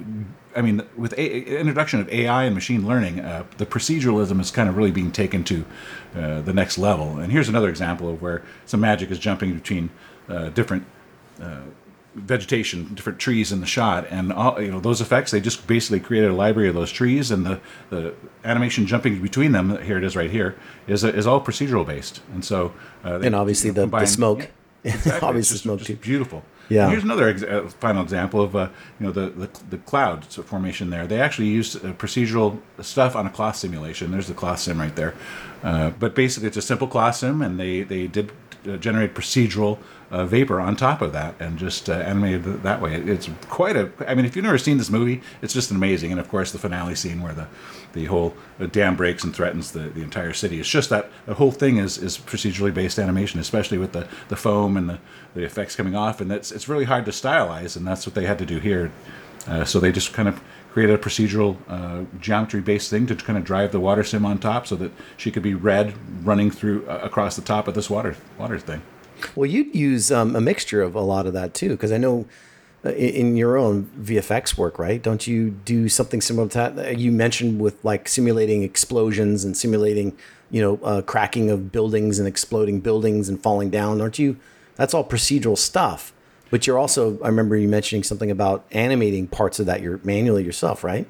I 0.54 0.60
mean 0.60 0.82
with 0.98 1.14
a, 1.14 1.58
introduction 1.58 1.98
of 1.98 2.10
AI 2.10 2.44
and 2.44 2.54
machine 2.54 2.86
learning 2.86 3.20
uh, 3.20 3.44
the 3.56 3.64
proceduralism 3.64 4.38
is 4.38 4.50
kind 4.50 4.68
of 4.68 4.76
really 4.76 4.90
being 4.90 5.10
taken 5.10 5.44
to 5.44 5.64
uh, 6.14 6.42
the 6.42 6.52
next 6.52 6.76
level. 6.76 7.18
And 7.18 7.32
here's 7.32 7.48
another 7.48 7.70
example 7.70 8.10
of 8.10 8.20
where 8.20 8.42
some 8.66 8.80
magic 8.80 9.10
is 9.10 9.18
jumping 9.18 9.54
between 9.54 9.88
uh, 10.28 10.50
different 10.50 10.84
uh, 11.40 11.62
vegetation 12.14 12.92
different 12.94 13.18
trees 13.18 13.50
in 13.50 13.60
the 13.60 13.66
shot. 13.66 14.06
And 14.10 14.30
all, 14.30 14.60
you 14.60 14.70
know 14.70 14.80
those 14.80 15.00
effects 15.00 15.30
they 15.30 15.40
just 15.40 15.66
basically 15.66 16.00
created 16.00 16.30
a 16.30 16.34
library 16.34 16.68
of 16.68 16.74
those 16.74 16.92
trees 16.92 17.30
and 17.30 17.46
the, 17.46 17.60
the 17.88 18.14
animation 18.44 18.86
jumping 18.86 19.22
between 19.22 19.52
them 19.52 19.82
here 19.82 19.96
it 19.96 20.04
is 20.04 20.14
right 20.14 20.30
here 20.30 20.54
is, 20.86 21.02
is 21.02 21.26
all 21.26 21.40
procedural 21.40 21.86
based. 21.86 22.20
And 22.34 22.44
so 22.44 22.74
uh, 23.06 23.20
and 23.20 23.34
obviously 23.34 23.70
the, 23.70 23.82
combine, 23.84 24.02
the 24.02 24.06
smoke 24.06 24.40
yeah, 24.40 24.46
Exactly. 24.94 25.28
Obviously, 25.28 25.54
just, 25.54 25.64
smoke 25.64 25.80
just. 25.80 26.00
Beautiful. 26.00 26.42
Yeah. 26.68 26.82
And 26.82 26.92
here's 26.92 27.04
another 27.04 27.28
ex- 27.28 27.42
uh, 27.42 27.70
final 27.80 28.02
example 28.02 28.42
of 28.42 28.54
uh, 28.54 28.68
you 29.00 29.06
know 29.06 29.12
the, 29.12 29.30
the 29.30 29.50
the 29.70 29.78
cloud 29.78 30.24
formation 30.26 30.90
there. 30.90 31.06
They 31.06 31.20
actually 31.20 31.48
used 31.48 31.76
uh, 31.76 31.92
procedural 31.94 32.58
stuff 32.80 33.16
on 33.16 33.26
a 33.26 33.30
cloth 33.30 33.56
simulation. 33.56 34.10
There's 34.10 34.28
the 34.28 34.34
cloth 34.34 34.60
sim 34.60 34.78
right 34.78 34.94
there. 34.94 35.14
Uh, 35.62 35.90
but 35.90 36.14
basically, 36.14 36.48
it's 36.48 36.56
a 36.56 36.62
simple 36.62 36.86
cloth 36.86 37.16
sim, 37.16 37.42
and 37.42 37.58
they 37.58 37.82
they 37.82 38.06
did 38.06 38.32
generate 38.78 39.14
procedural 39.14 39.78
uh, 40.10 40.24
vapor 40.24 40.60
on 40.60 40.74
top 40.74 41.02
of 41.02 41.12
that 41.12 41.34
and 41.38 41.58
just 41.58 41.88
uh, 41.88 41.92
animated 41.92 42.46
it 42.46 42.62
that 42.62 42.80
way. 42.80 42.94
It's 42.94 43.28
quite 43.48 43.76
a. 43.76 43.90
I 44.06 44.14
mean, 44.14 44.24
if 44.24 44.36
you've 44.36 44.44
never 44.44 44.58
seen 44.58 44.78
this 44.78 44.90
movie, 44.90 45.20
it's 45.42 45.52
just 45.52 45.70
amazing. 45.70 46.10
And 46.10 46.20
of 46.20 46.28
course, 46.28 46.52
the 46.52 46.58
finale 46.58 46.94
scene 46.94 47.22
where 47.22 47.34
the 47.34 47.46
the 47.92 48.06
whole 48.06 48.34
dam 48.72 48.96
breaks 48.96 49.24
and 49.24 49.34
threatens 49.34 49.72
the, 49.72 49.80
the 49.80 50.02
entire 50.02 50.32
city. 50.32 50.60
It's 50.60 50.68
just 50.68 50.90
that 50.90 51.10
the 51.26 51.34
whole 51.34 51.52
thing 51.52 51.78
is 51.78 51.98
is 51.98 52.18
procedurally 52.18 52.72
based 52.72 52.98
animation, 52.98 53.40
especially 53.40 53.78
with 53.78 53.92
the, 53.92 54.06
the 54.28 54.36
foam 54.36 54.76
and 54.76 54.88
the, 54.88 54.98
the 55.34 55.44
effects 55.44 55.76
coming 55.76 55.94
off. 55.94 56.20
And 56.20 56.30
it's 56.32 56.52
it's 56.52 56.68
really 56.68 56.84
hard 56.84 57.04
to 57.06 57.10
stylize, 57.10 57.76
and 57.76 57.86
that's 57.86 58.06
what 58.06 58.14
they 58.14 58.26
had 58.26 58.38
to 58.38 58.46
do 58.46 58.58
here. 58.58 58.90
Uh, 59.46 59.64
so 59.64 59.80
they 59.80 59.92
just 59.92 60.12
kind 60.12 60.28
of 60.28 60.42
created 60.78 60.94
a 60.94 61.02
procedural 61.02 61.56
uh, 61.66 62.04
geometry 62.20 62.60
based 62.60 62.88
thing 62.88 63.04
to 63.04 63.16
kind 63.16 63.36
of 63.36 63.44
drive 63.44 63.72
the 63.72 63.80
water 63.80 64.04
sim 64.04 64.24
on 64.24 64.38
top 64.38 64.64
so 64.64 64.76
that 64.76 64.92
she 65.16 65.28
could 65.28 65.42
be 65.42 65.52
red 65.52 65.92
running 66.24 66.52
through 66.52 66.86
uh, 66.86 67.00
across 67.02 67.34
the 67.34 67.42
top 67.42 67.66
of 67.66 67.74
this 67.74 67.90
water 67.90 68.16
water 68.38 68.60
thing. 68.60 68.80
Well, 69.34 69.50
you'd 69.50 69.74
use 69.74 70.12
um, 70.12 70.36
a 70.36 70.40
mixture 70.40 70.80
of 70.80 70.94
a 70.94 71.00
lot 71.00 71.26
of 71.26 71.32
that 71.32 71.52
too, 71.52 71.70
because 71.70 71.90
I 71.90 71.96
know 71.96 72.26
uh, 72.84 72.90
in, 72.90 73.08
in 73.08 73.36
your 73.36 73.56
own 73.56 73.90
VFX 74.00 74.56
work, 74.56 74.78
right? 74.78 75.02
Don't 75.02 75.26
you 75.26 75.50
do 75.50 75.88
something 75.88 76.20
similar 76.20 76.48
to 76.50 76.58
that? 76.58 76.78
Uh, 76.78 76.90
you 76.90 77.10
mentioned 77.10 77.60
with 77.60 77.84
like 77.84 78.06
simulating 78.06 78.62
explosions 78.62 79.44
and 79.44 79.56
simulating, 79.56 80.16
you 80.48 80.62
know, 80.62 80.78
uh, 80.84 81.02
cracking 81.02 81.50
of 81.50 81.72
buildings 81.72 82.20
and 82.20 82.28
exploding 82.28 82.78
buildings 82.78 83.28
and 83.28 83.42
falling 83.42 83.68
down. 83.68 84.00
Aren't 84.00 84.20
you? 84.20 84.36
That's 84.76 84.94
all 84.94 85.02
procedural 85.02 85.58
stuff. 85.58 86.12
But 86.50 86.66
you're 86.66 86.78
also, 86.78 87.20
I 87.22 87.28
remember 87.28 87.56
you 87.56 87.68
mentioning 87.68 88.02
something 88.02 88.30
about 88.30 88.64
animating 88.72 89.28
parts 89.28 89.58
of 89.60 89.66
that 89.66 89.82
you're 89.82 90.00
manually 90.04 90.44
yourself, 90.44 90.82
right? 90.82 91.06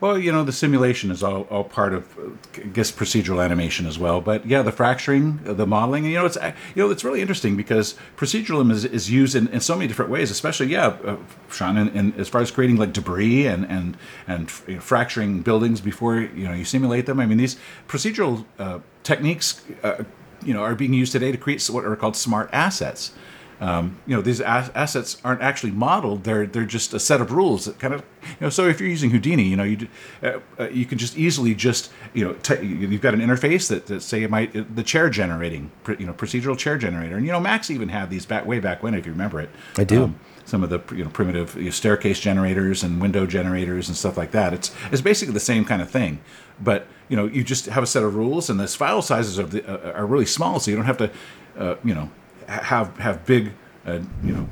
Well, 0.00 0.18
you 0.18 0.30
know, 0.30 0.44
the 0.44 0.52
simulation 0.52 1.10
is 1.10 1.22
all, 1.22 1.42
all 1.44 1.64
part 1.64 1.92
of, 1.92 2.16
I 2.56 2.60
guess, 2.68 2.92
procedural 2.92 3.44
animation 3.44 3.86
as 3.86 3.98
well. 3.98 4.20
But 4.20 4.46
yeah, 4.46 4.62
the 4.62 4.70
fracturing, 4.70 5.40
the 5.42 5.66
modeling, 5.66 6.04
and 6.04 6.12
you 6.12 6.18
know, 6.18 6.26
it's 6.26 6.36
you 6.74 6.82
know, 6.82 6.90
it's 6.90 7.04
really 7.04 7.20
interesting 7.20 7.56
because 7.56 7.96
proceduralism 8.16 8.70
is, 8.70 8.84
is 8.84 9.10
used 9.10 9.34
in, 9.34 9.48
in 9.48 9.60
so 9.60 9.74
many 9.74 9.88
different 9.88 10.10
ways. 10.10 10.30
Especially, 10.30 10.66
yeah, 10.68 10.88
uh, 11.04 11.16
Sean, 11.50 11.76
in, 11.76 12.12
as 12.14 12.28
far 12.28 12.40
as 12.40 12.50
creating 12.50 12.76
like 12.76 12.92
debris 12.92 13.46
and 13.46 13.64
and 13.66 13.96
and 14.26 14.52
you 14.66 14.74
know, 14.74 14.80
fracturing 14.80 15.42
buildings 15.42 15.80
before 15.80 16.20
you 16.20 16.44
know 16.44 16.52
you 16.52 16.64
simulate 16.64 17.06
them. 17.06 17.18
I 17.18 17.26
mean, 17.26 17.38
these 17.38 17.56
procedural 17.88 18.44
uh, 18.58 18.78
techniques, 19.02 19.64
uh, 19.82 20.04
you 20.44 20.54
know, 20.54 20.62
are 20.62 20.74
being 20.74 20.94
used 20.94 21.12
today 21.12 21.32
to 21.32 21.38
create 21.38 21.66
what 21.68 21.84
are 21.84 21.96
called 21.96 22.16
smart 22.16 22.50
assets. 22.52 23.12
Um, 23.60 23.98
you 24.06 24.14
know, 24.14 24.22
these 24.22 24.40
assets 24.40 25.20
aren't 25.24 25.42
actually 25.42 25.72
modeled; 25.72 26.24
they're 26.24 26.46
they're 26.46 26.64
just 26.64 26.94
a 26.94 27.00
set 27.00 27.20
of 27.20 27.32
rules 27.32 27.64
that 27.64 27.78
kind 27.78 27.92
of 27.92 28.04
you 28.22 28.36
know. 28.42 28.50
So 28.50 28.68
if 28.68 28.80
you're 28.80 28.88
using 28.88 29.10
Houdini, 29.10 29.44
you 29.44 29.56
know, 29.56 29.64
you 29.64 29.88
uh, 30.22 30.38
uh, 30.58 30.68
you 30.68 30.86
can 30.86 30.96
just 30.96 31.18
easily 31.18 31.54
just 31.54 31.90
you 32.14 32.24
know 32.24 32.34
t- 32.34 32.64
you've 32.64 33.00
got 33.00 33.14
an 33.14 33.20
interface 33.20 33.68
that, 33.68 33.86
that 33.86 34.02
say 34.02 34.22
it 34.22 34.30
might 34.30 34.76
the 34.76 34.82
chair 34.82 35.10
generating 35.10 35.72
you 35.98 36.06
know 36.06 36.12
procedural 36.12 36.56
chair 36.56 36.78
generator, 36.78 37.16
and 37.16 37.26
you 37.26 37.32
know 37.32 37.40
Max 37.40 37.70
even 37.70 37.88
had 37.88 38.10
these 38.10 38.26
back 38.26 38.46
way 38.46 38.60
back 38.60 38.82
when 38.82 38.94
if 38.94 39.06
you 39.06 39.12
remember 39.12 39.40
it. 39.40 39.50
I 39.76 39.84
do. 39.84 40.04
Um, 40.04 40.20
some 40.48 40.64
of 40.64 40.70
the 40.70 40.80
you 40.94 41.04
know 41.04 41.10
primitive 41.10 41.54
you 41.56 41.64
know, 41.64 41.70
staircase 41.70 42.18
generators 42.18 42.82
and 42.82 43.02
window 43.02 43.26
generators 43.26 43.88
and 43.88 43.96
stuff 43.96 44.16
like 44.16 44.30
that. 44.30 44.54
It's 44.54 44.74
it's 44.90 45.02
basically 45.02 45.34
the 45.34 45.40
same 45.40 45.64
kind 45.64 45.82
of 45.82 45.90
thing, 45.90 46.20
but 46.60 46.86
you 47.08 47.16
know 47.16 47.26
you 47.26 47.44
just 47.44 47.66
have 47.66 47.82
a 47.82 47.86
set 47.86 48.02
of 48.02 48.14
rules, 48.14 48.48
and 48.48 48.58
the 48.58 48.66
file 48.66 49.02
sizes 49.02 49.38
are 49.38 49.46
the, 49.46 49.66
uh, 49.66 49.98
are 49.98 50.06
really 50.06 50.26
small, 50.26 50.58
so 50.58 50.70
you 50.70 50.76
don't 50.76 50.86
have 50.86 50.98
to 50.98 51.10
uh, 51.58 51.74
you 51.84 51.94
know 51.94 52.10
have 52.48 52.96
have 52.98 53.24
big, 53.26 53.52
uh, 53.86 54.00
you 54.22 54.32
know, 54.32 54.48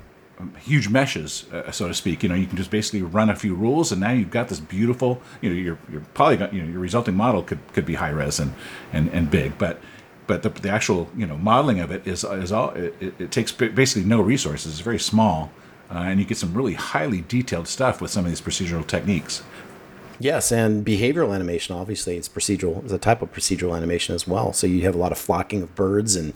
huge 0.59 0.89
meshes, 0.89 1.47
uh, 1.53 1.71
so 1.71 1.89
to 1.89 1.95
speak. 1.95 2.23
You 2.23 2.29
know, 2.29 2.35
you 2.35 2.47
can 2.47 2.57
just 2.57 2.71
basically 2.71 3.03
run 3.03 3.31
a 3.31 3.37
few 3.37 3.55
rules, 3.55 3.93
and 3.93 4.01
now 4.01 4.13
you've 4.13 4.31
got 4.31 4.49
this 4.49 4.61
beautiful. 4.61 5.21
You 5.41 5.51
know, 5.51 5.57
your 5.57 5.79
your 5.91 6.01
polygon, 6.15 6.55
you 6.55 6.63
know, 6.63 6.69
your 6.69 6.81
resulting 6.81 7.15
model 7.17 7.43
could 7.43 7.61
could 7.73 7.87
be 7.87 7.95
high 7.95 8.11
res 8.11 8.39
and 8.39 8.55
and 8.93 9.09
and 9.11 9.31
big, 9.31 9.59
but 9.59 9.81
but 10.27 10.43
the, 10.43 10.51
the 10.51 10.71
actual 10.71 11.11
you 11.17 11.27
know 11.27 11.37
modeling 11.37 11.81
of 11.81 11.91
it 11.91 12.07
is 12.07 12.25
is 12.25 12.53
all 12.53 12.71
it, 12.71 12.95
it, 13.01 13.21
it 13.21 13.31
takes 13.31 13.53
basically 13.53 14.05
no 14.05 14.21
resources. 14.21 14.73
It's 14.73 14.81
very 14.81 14.99
small, 14.99 15.51
uh, 15.91 15.99
and 15.99 16.21
you 16.21 16.27
get 16.27 16.37
some 16.37 16.55
really 16.55 16.75
highly 16.75 17.23
detailed 17.23 17.69
stuff 17.69 18.01
with 18.01 18.11
some 18.11 18.25
of 18.25 18.31
these 18.31 18.41
procedural 18.41 18.87
techniques. 18.87 19.43
Yes, 20.19 20.51
and 20.51 20.85
behavioral 20.85 21.35
animation, 21.35 21.77
obviously, 21.77 22.17
it's 22.17 22.29
procedural. 22.29 22.83
It's 22.83 22.93
a 22.93 22.99
type 22.99 23.21
of 23.21 23.33
procedural 23.33 23.77
animation 23.77 24.15
as 24.15 24.27
well. 24.27 24.55
So 24.55 24.67
you 24.67 24.81
have 24.83 24.95
a 24.95 24.99
lot 24.99 25.13
of 25.13 25.19
flocking 25.19 25.63
of 25.63 25.75
birds 25.75 26.17
and, 26.17 26.33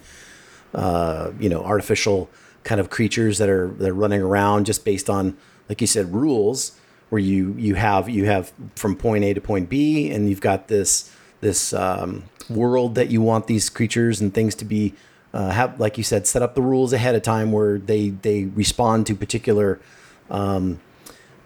uh, 0.75 1.31
you 1.39 1.49
know, 1.49 1.63
artificial 1.63 2.29
kind 2.65 2.81
of 2.81 2.91
creatures 2.91 3.39
that 3.39 3.49
are 3.49 3.69
that 3.69 3.91
are 3.91 3.95
running 3.95 4.23
around 4.23 4.67
just 4.67 4.85
based 4.85 5.09
on, 5.09 5.37
like 5.69 5.81
you 5.81 5.87
said, 5.87 6.13
rules. 6.13 6.77
Where 7.09 7.19
you 7.19 7.55
you 7.59 7.75
have 7.75 8.09
you 8.09 8.27
have 8.27 8.53
from 8.77 8.95
point 8.95 9.25
A 9.25 9.35
to 9.35 9.41
point 9.41 9.69
B, 9.69 10.11
and 10.11 10.29
you've 10.29 10.41
got 10.41 10.69
this 10.69 11.13
this 11.41 11.73
um, 11.73 12.25
world 12.49 12.95
that 12.95 13.11
you 13.11 13.21
want 13.21 13.49
these 13.49 13.69
creatures 13.69 14.21
and 14.21 14.33
things 14.33 14.55
to 14.57 14.65
be 14.65 14.95
uh, 15.35 15.51
have, 15.51 15.81
like 15.81 15.99
you 15.99 16.05
said, 16.05 16.27
set 16.29 16.41
up 16.43 16.55
the 16.55 16.63
rules 16.63 16.93
ahead 16.93 17.17
of 17.17 17.23
time 17.23 17.51
where 17.51 17.79
they 17.79 18.11
they 18.11 18.45
respond 18.45 19.07
to 19.09 19.15
particular. 19.15 19.81
Um, 20.31 20.81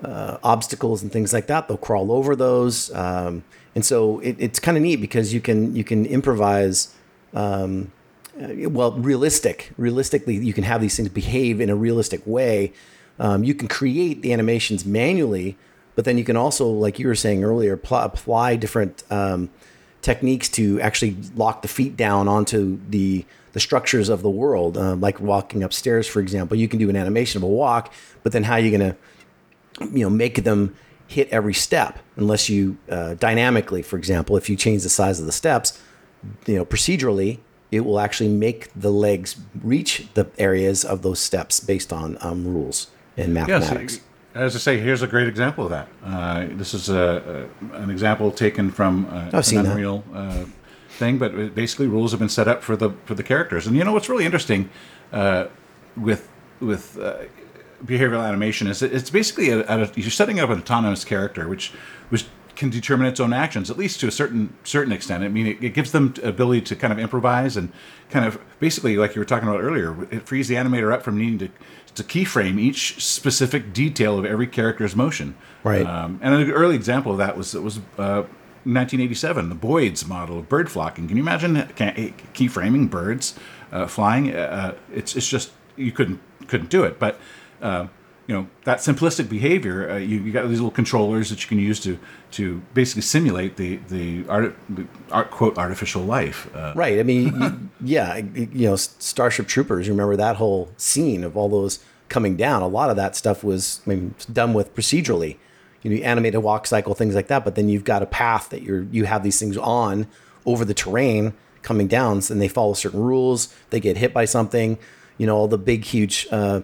uh, 0.05 0.39
obstacles 0.43 1.03
and 1.03 1.11
things 1.11 1.33
like 1.33 1.47
that. 1.47 1.67
They'll 1.67 1.77
crawl 1.77 2.13
over 2.13 2.37
those, 2.37 2.93
um, 2.95 3.45
and 3.75 3.85
so 3.85 4.21
it, 4.21 4.37
it's 4.39 4.59
kind 4.59 4.77
of 4.77 4.83
neat 4.83 4.97
because 4.97 5.33
you 5.33 5.41
can 5.41 5.75
you 5.75 5.85
can 5.85 6.07
improvise. 6.07 6.95
Um, 7.33 7.91
well, 8.37 8.93
realistic. 8.93 9.73
Realistically, 9.77 10.37
you 10.37 10.53
can 10.53 10.65
have 10.65 10.81
these 10.81 10.97
things 10.97 11.09
behave 11.09 11.61
in 11.61 11.71
a 11.71 11.77
realistic 11.77 12.23
way. 12.27 12.73
Um, 13.19 13.45
you 13.45 13.55
can 13.55 13.69
create 13.69 14.23
the 14.23 14.33
animations 14.33 14.85
manually, 14.85 15.57
but 15.95 16.05
then 16.05 16.19
you 16.19 16.25
can 16.25 16.37
also, 16.37 16.67
like 16.69 16.99
you 16.99 17.07
were 17.07 17.15
saying 17.15 17.45
earlier, 17.45 17.77
pl- 17.77 17.99
apply 17.99 18.57
different 18.57 19.05
um, 19.11 19.51
techniques 20.03 20.49
to 20.51 20.81
actually 20.81 21.17
lock 21.37 21.63
the 21.63 21.69
feet 21.69 21.97
down 21.97 22.29
onto 22.29 22.81
the 22.89 23.25
the 23.53 23.61
structures 23.61 24.09
of 24.09 24.23
the 24.23 24.31
world, 24.31 24.77
uh, 24.77 24.97
like 24.97 25.21
walking 25.21 25.63
upstairs, 25.63 26.09
for 26.09 26.19
example. 26.19 26.57
You 26.57 26.67
can 26.67 26.81
do 26.81 26.91
an 26.91 26.97
animation 26.97 27.39
of 27.39 27.45
a 27.45 27.49
walk, 27.49 27.93
but 28.25 28.33
then 28.33 28.43
how 28.43 28.55
are 28.55 28.59
you 28.59 28.77
going 28.77 28.91
to 28.91 28.97
you 29.93 30.05
know 30.05 30.11
make 30.11 30.45
them 30.45 30.75
hit 31.07 31.29
every 31.31 31.55
step 31.55 31.99
unless 32.17 32.49
you 32.49 32.77
uh, 32.91 33.15
dynamically 33.15 33.83
for 33.83 33.97
example 33.97 34.37
if 34.37 34.49
you 34.49 34.57
change 34.57 34.83
the 34.83 34.89
size 34.89 35.21
of 35.21 35.27
the 35.27 35.33
steps 35.33 35.81
you 36.47 36.57
know 36.57 36.65
procedurally 36.65 37.39
it 37.75 37.85
will 37.85 38.01
actually 38.01 38.29
make 38.29 38.71
the 38.75 38.91
legs 38.91 39.37
reach 39.63 40.07
the 40.15 40.27
areas 40.39 40.85
of 40.85 41.03
those 41.03 41.21
steps 41.21 41.61
based 41.61 41.93
on 41.93 42.17
um, 42.21 42.47
rules 42.47 42.89
and 43.17 43.35
mathematics 43.35 43.95
yes, 43.95 44.05
as 44.35 44.57
I 44.57 44.59
say, 44.59 44.79
here's 44.79 45.03
a 45.03 45.07
great 45.07 45.29
example 45.29 45.65
of 45.65 45.71
that. 45.71 45.89
Uh, 46.05 46.47
this 46.51 46.75
is 46.75 46.89
a, 46.89 47.49
a, 47.73 47.77
an 47.77 47.91
example 47.91 48.33
taken 48.33 48.71
from 48.71 49.07
uh, 49.07 49.31
I've 49.33 49.47
an. 49.53 49.67
Unreal 49.67 50.03
uh, 50.13 50.45
thing, 50.89 51.19
but 51.19 51.55
basically 51.55 51.87
rules 51.87 52.11
have 52.11 52.19
been 52.19 52.29
set 52.29 52.49
up 52.49 52.63
for 52.63 52.77
the 52.77 52.91
for 53.05 53.15
the 53.15 53.23
characters. 53.23 53.67
And 53.67 53.77
you 53.77 53.85
know 53.85 53.93
what's 53.93 54.09
really 54.09 54.25
interesting 54.25 54.71
uh, 55.13 55.47
with 55.97 56.29
with 56.59 56.99
uh, 56.99 57.19
behavioral 57.85 58.27
animation 58.27 58.67
is 58.67 58.83
it's 58.83 59.11
basically 59.11 59.51
a, 59.51 59.61
a, 59.69 59.91
you're 59.95 60.11
setting 60.11 60.41
up 60.41 60.51
an 60.51 60.59
autonomous 60.59 61.05
character, 61.05 61.49
which 61.49 61.73
which 62.09 62.27
can 62.57 62.71
determine 62.71 63.07
its 63.07 63.21
own 63.21 63.33
actions 63.33 63.71
at 63.71 63.77
least 63.77 64.01
to 64.01 64.09
a 64.09 64.11
certain 64.11 64.55
certain 64.65 64.93
extent. 64.93 65.25
I 65.25 65.29
mean, 65.29 65.47
it, 65.47 65.63
it 65.63 65.75
gives 65.75 65.93
them 65.93 66.15
ability 66.23 66.63
to 66.63 66.77
kind 66.77 66.93
of 66.93 66.99
improvise 66.99 67.57
and 67.57 67.73
kind 68.11 68.25
of 68.27 68.39
basically, 68.61 68.97
like 68.97 69.15
you 69.15 69.21
were 69.21 69.27
talking 69.27 69.49
about 69.49 69.61
earlier, 69.61 70.05
it 70.13 70.27
frees 70.27 70.49
the 70.49 70.55
animator 70.55 70.93
up 70.93 71.03
from 71.03 71.19
needing 71.19 71.39
to 71.39 71.49
to 71.95 72.03
keyframe 72.03 72.59
each 72.59 73.05
specific 73.05 73.73
detail 73.73 74.19
of 74.19 74.25
every 74.25 74.47
character's 74.47 74.97
motion. 74.97 75.37
Right. 75.63 75.87
Um, 75.87 76.19
and 76.23 76.35
an 76.35 76.51
early 76.51 76.75
example 76.75 77.13
of 77.13 77.19
that 77.19 77.37
was 77.37 77.55
it 77.55 77.63
was. 77.63 77.79
Uh, 77.99 78.25
1987, 78.67 79.51
the 79.51 79.55
Boids 79.55 80.09
model 80.09 80.39
of 80.39 80.49
bird 80.49 80.71
flocking. 80.71 81.07
Can 81.07 81.19
you 81.19 81.23
imagine 81.23 81.57
keyframing 81.57 82.89
birds 82.89 83.39
uh, 83.71 83.87
flying? 83.87 84.35
Uh, 84.35 84.75
it's 84.91 85.15
it's 85.15 85.29
just 85.29 85.53
you 85.77 85.93
couldn't 85.93 86.19
couldn't 86.49 86.71
do 86.71 86.83
it. 86.83 86.99
But 86.99 87.21
uh, 87.61 87.89
you 88.27 88.35
know 88.35 88.47
that 88.65 88.79
simplistic 88.79 89.29
behavior. 89.29 89.91
Uh, 89.91 89.97
you, 89.97 90.21
you 90.21 90.33
got 90.33 90.49
these 90.49 90.59
little 90.61 90.71
controllers 90.71 91.31
that 91.31 91.43
you 91.43 91.49
can 91.49 91.59
use 91.59 91.79
to 91.81 91.99
to 92.33 92.63
basically 92.73 93.03
simulate 93.03 93.57
the 93.57 93.77
the 93.89 94.25
art, 94.29 94.57
the 94.71 94.87
art 95.11 95.31
quote 95.31 95.59
artificial 95.59 96.03
life. 96.03 96.49
Uh, 96.55 96.73
Right. 96.75 96.99
I 96.99 97.03
mean, 97.03 97.41
you, 97.41 97.71
yeah, 97.81 98.17
you 98.17 98.69
know, 98.69 98.77
Starship 98.77 99.47
Troopers. 99.47 99.89
Remember 99.89 100.17
that 100.17 100.37
whole 100.37 100.71
scene 100.77 101.23
of 101.23 101.37
all 101.37 101.49
those 101.49 101.81
coming 102.09 102.37
down? 102.37 102.63
A 102.63 102.69
lot 102.69 102.91
of 102.91 102.97
that 102.97 103.15
stuff 103.15 103.45
was 103.45 103.83
I 103.87 103.91
mean, 103.91 104.15
done 104.33 104.55
with 104.55 104.75
procedurally. 104.75 105.37
You 105.83 105.91
know, 105.91 105.97
you 105.97 106.03
animate 106.03 106.35
a 106.35 106.41
walk 106.41 106.67
cycle, 106.67 106.95
things 106.95 107.15
like 107.15 107.29
that. 107.29 107.45
But 107.45 107.57
then 107.57 107.69
you've 107.69 107.85
got 107.85 108.03
a 108.03 108.07
path 108.07 108.49
that 108.51 108.63
you're 108.63 108.85
you 108.85 109.05
have 109.05 109.23
these 109.23 109.39
things 109.39 109.59
on 109.59 110.07
over 110.47 110.65
the 110.65 110.75
terrain 110.75 111.35
coming 111.61 111.89
down, 111.89 112.23
and 112.31 112.41
they 112.41 112.49
follow 112.49 112.73
certain 112.73 113.01
rules. 113.03 113.55
They 113.69 113.81
get 113.81 113.99
hit 113.99 114.15
by 114.15 114.25
something. 114.25 114.79
You 115.19 115.27
know, 115.27 115.37
all 115.37 115.47
the 115.49 115.59
big, 115.59 115.85
huge. 115.85 116.27
Uh, 116.31 116.63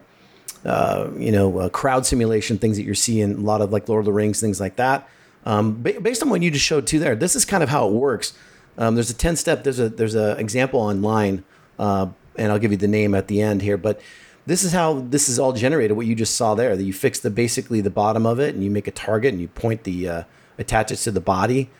uh, 0.64 1.08
you 1.16 1.32
know, 1.32 1.58
uh, 1.58 1.68
crowd 1.68 2.04
simulation 2.06 2.58
things 2.58 2.76
that 2.76 2.82
you're 2.82 2.94
seeing, 2.94 3.32
a 3.32 3.40
lot 3.40 3.60
of 3.60 3.72
like 3.72 3.88
Lord 3.88 4.00
of 4.00 4.04
the 4.06 4.12
Rings, 4.12 4.40
things 4.40 4.60
like 4.60 4.76
that. 4.76 5.08
Um, 5.46 5.82
ba- 5.82 6.00
based 6.00 6.22
on 6.22 6.28
what 6.28 6.42
you 6.42 6.50
just 6.50 6.64
showed 6.64 6.86
too 6.86 6.98
there, 6.98 7.16
this 7.16 7.34
is 7.34 7.44
kind 7.44 7.62
of 7.62 7.68
how 7.68 7.88
it 7.88 7.92
works. 7.92 8.34
Um, 8.76 8.94
there's 8.94 9.10
a 9.10 9.14
10 9.14 9.36
step, 9.36 9.64
there's 9.64 9.78
a, 9.78 9.88
there's 9.88 10.14
a 10.14 10.32
example 10.32 10.80
online, 10.80 11.44
uh, 11.78 12.08
and 12.36 12.52
I'll 12.52 12.58
give 12.58 12.70
you 12.70 12.76
the 12.76 12.88
name 12.88 13.14
at 13.14 13.28
the 13.28 13.40
end 13.40 13.62
here, 13.62 13.76
but 13.76 14.00
this 14.46 14.64
is 14.64 14.72
how 14.72 15.00
this 15.00 15.28
is 15.28 15.38
all 15.38 15.52
generated. 15.52 15.96
What 15.96 16.06
you 16.06 16.14
just 16.14 16.34
saw 16.34 16.54
there, 16.54 16.76
that 16.76 16.82
you 16.82 16.92
fix 16.92 17.20
the, 17.20 17.30
basically 17.30 17.80
the 17.80 17.90
bottom 17.90 18.26
of 18.26 18.40
it 18.40 18.54
and 18.54 18.64
you 18.64 18.70
make 18.70 18.86
a 18.86 18.90
target 18.90 19.32
and 19.32 19.40
you 19.40 19.48
point 19.48 19.84
the, 19.84 20.08
uh, 20.08 20.22
attach 20.58 20.90
it 20.90 20.96
to 20.96 21.10
the 21.10 21.20
body 21.20 21.70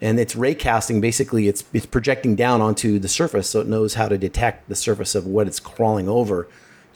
and 0.00 0.18
it's 0.20 0.36
ray 0.36 0.54
casting. 0.54 1.00
Basically 1.00 1.48
it's, 1.48 1.64
it's 1.72 1.86
projecting 1.86 2.36
down 2.36 2.60
onto 2.60 2.98
the 2.98 3.08
surface. 3.08 3.50
So 3.50 3.60
it 3.60 3.66
knows 3.66 3.94
how 3.94 4.08
to 4.08 4.18
detect 4.18 4.68
the 4.68 4.74
surface 4.74 5.14
of 5.14 5.26
what 5.26 5.46
it's 5.46 5.60
crawling 5.60 6.08
over 6.08 6.48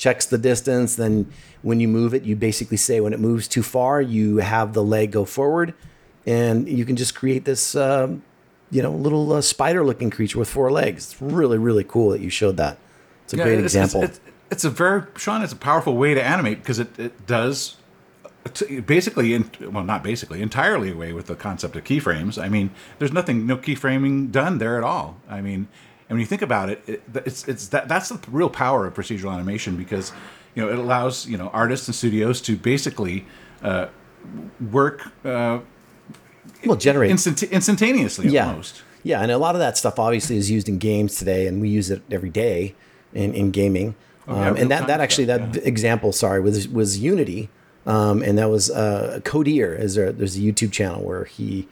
checks 0.02 0.26
the 0.26 0.38
distance. 0.38 0.96
Then 0.96 1.14
when 1.62 1.78
you 1.82 1.88
move 1.88 2.12
it, 2.16 2.22
you 2.28 2.34
basically 2.36 2.76
say 2.88 3.00
when 3.04 3.12
it 3.12 3.20
moves 3.20 3.46
too 3.46 3.62
far, 3.62 4.02
you 4.16 4.38
have 4.38 4.68
the 4.72 4.82
leg 4.94 5.12
go 5.12 5.24
forward, 5.24 5.74
and 6.26 6.68
you 6.78 6.84
can 6.84 6.96
just 6.96 7.14
create 7.14 7.44
this, 7.44 7.74
um, 7.76 8.22
you 8.70 8.82
know, 8.82 8.92
little 9.06 9.32
uh, 9.32 9.40
spider-looking 9.40 10.10
creature 10.10 10.38
with 10.38 10.48
four 10.48 10.70
legs. 10.70 11.00
It's 11.12 11.22
really 11.22 11.58
really 11.58 11.84
cool 11.84 12.10
that 12.10 12.20
you 12.20 12.30
showed 12.30 12.56
that. 12.56 12.74
It's 13.24 13.34
a 13.34 13.36
Yeah, 13.36 13.44
great 13.44 13.58
it's- 13.58 13.74
example. 13.74 14.02
It's, 14.02 14.18
it's, 14.18 14.28
it's 14.54 14.64
a 14.64 14.70
very 14.70 15.02
Sean. 15.16 15.40
It's 15.42 15.52
a 15.52 15.62
powerful 15.70 15.94
way 15.96 16.14
to 16.14 16.22
animate 16.22 16.58
because 16.62 16.78
it, 16.84 16.98
it 16.98 17.26
does 17.26 17.76
basically, 18.86 19.34
in, 19.34 19.48
well, 19.72 19.84
not 19.84 20.02
basically, 20.02 20.42
entirely 20.42 20.90
away 20.90 21.12
with 21.12 21.26
the 21.26 21.36
concept 21.36 21.76
of 21.76 21.84
keyframes. 21.84 22.42
I 22.42 22.48
mean, 22.48 22.70
there's 22.98 23.12
nothing, 23.12 23.46
no 23.46 23.56
keyframing 23.56 24.32
done 24.32 24.58
there 24.58 24.76
at 24.76 24.84
all. 24.92 25.16
I 25.28 25.40
mean, 25.40 25.68
and 26.08 26.16
when 26.16 26.20
you 26.20 26.26
think 26.26 26.42
about 26.42 26.68
it, 26.70 26.82
it 26.86 27.02
it's 27.14 27.46
it's 27.48 27.68
that 27.68 27.88
that's 27.88 28.08
the 28.08 28.20
real 28.30 28.50
power 28.50 28.86
of 28.86 28.94
procedural 28.94 29.32
animation 29.32 29.76
because 29.76 30.12
you 30.54 30.62
know 30.62 30.70
it 30.70 30.78
allows 30.78 31.26
you 31.26 31.36
know 31.36 31.48
artists 31.48 31.88
and 31.88 31.94
studios 31.94 32.40
to 32.42 32.56
basically 32.56 33.24
uh, 33.62 33.86
work 34.70 35.06
uh, 35.24 35.60
well, 36.64 36.76
generate 36.76 37.10
instant- 37.10 37.42
instantaneously 37.44 38.28
yeah. 38.28 38.48
almost. 38.48 38.82
Yeah, 39.04 39.20
and 39.20 39.32
a 39.32 39.38
lot 39.38 39.54
of 39.54 39.58
that 39.58 39.76
stuff 39.76 39.98
obviously 39.98 40.36
is 40.36 40.50
used 40.50 40.68
in 40.68 40.78
games 40.78 41.16
today, 41.16 41.46
and 41.46 41.60
we 41.60 41.68
use 41.68 41.90
it 41.90 42.02
every 42.10 42.30
day 42.30 42.74
in, 43.12 43.34
in 43.34 43.50
gaming. 43.50 43.96
Oh, 44.28 44.36
yeah, 44.36 44.50
um, 44.50 44.56
and 44.56 44.70
that, 44.70 44.86
that 44.86 45.00
actually 45.00 45.24
that 45.24 45.56
example, 45.56 46.12
sorry, 46.12 46.40
was 46.40 46.68
was 46.68 46.98
Unity, 46.98 47.48
um, 47.84 48.22
and 48.22 48.38
that 48.38 48.48
was 48.48 48.70
uh, 48.70 49.20
Codeer. 49.24 49.78
Is 49.78 49.96
there? 49.96 50.12
There's 50.12 50.36
a 50.36 50.40
YouTube 50.40 50.70
channel 50.70 51.02
where 51.02 51.24
he 51.24 51.66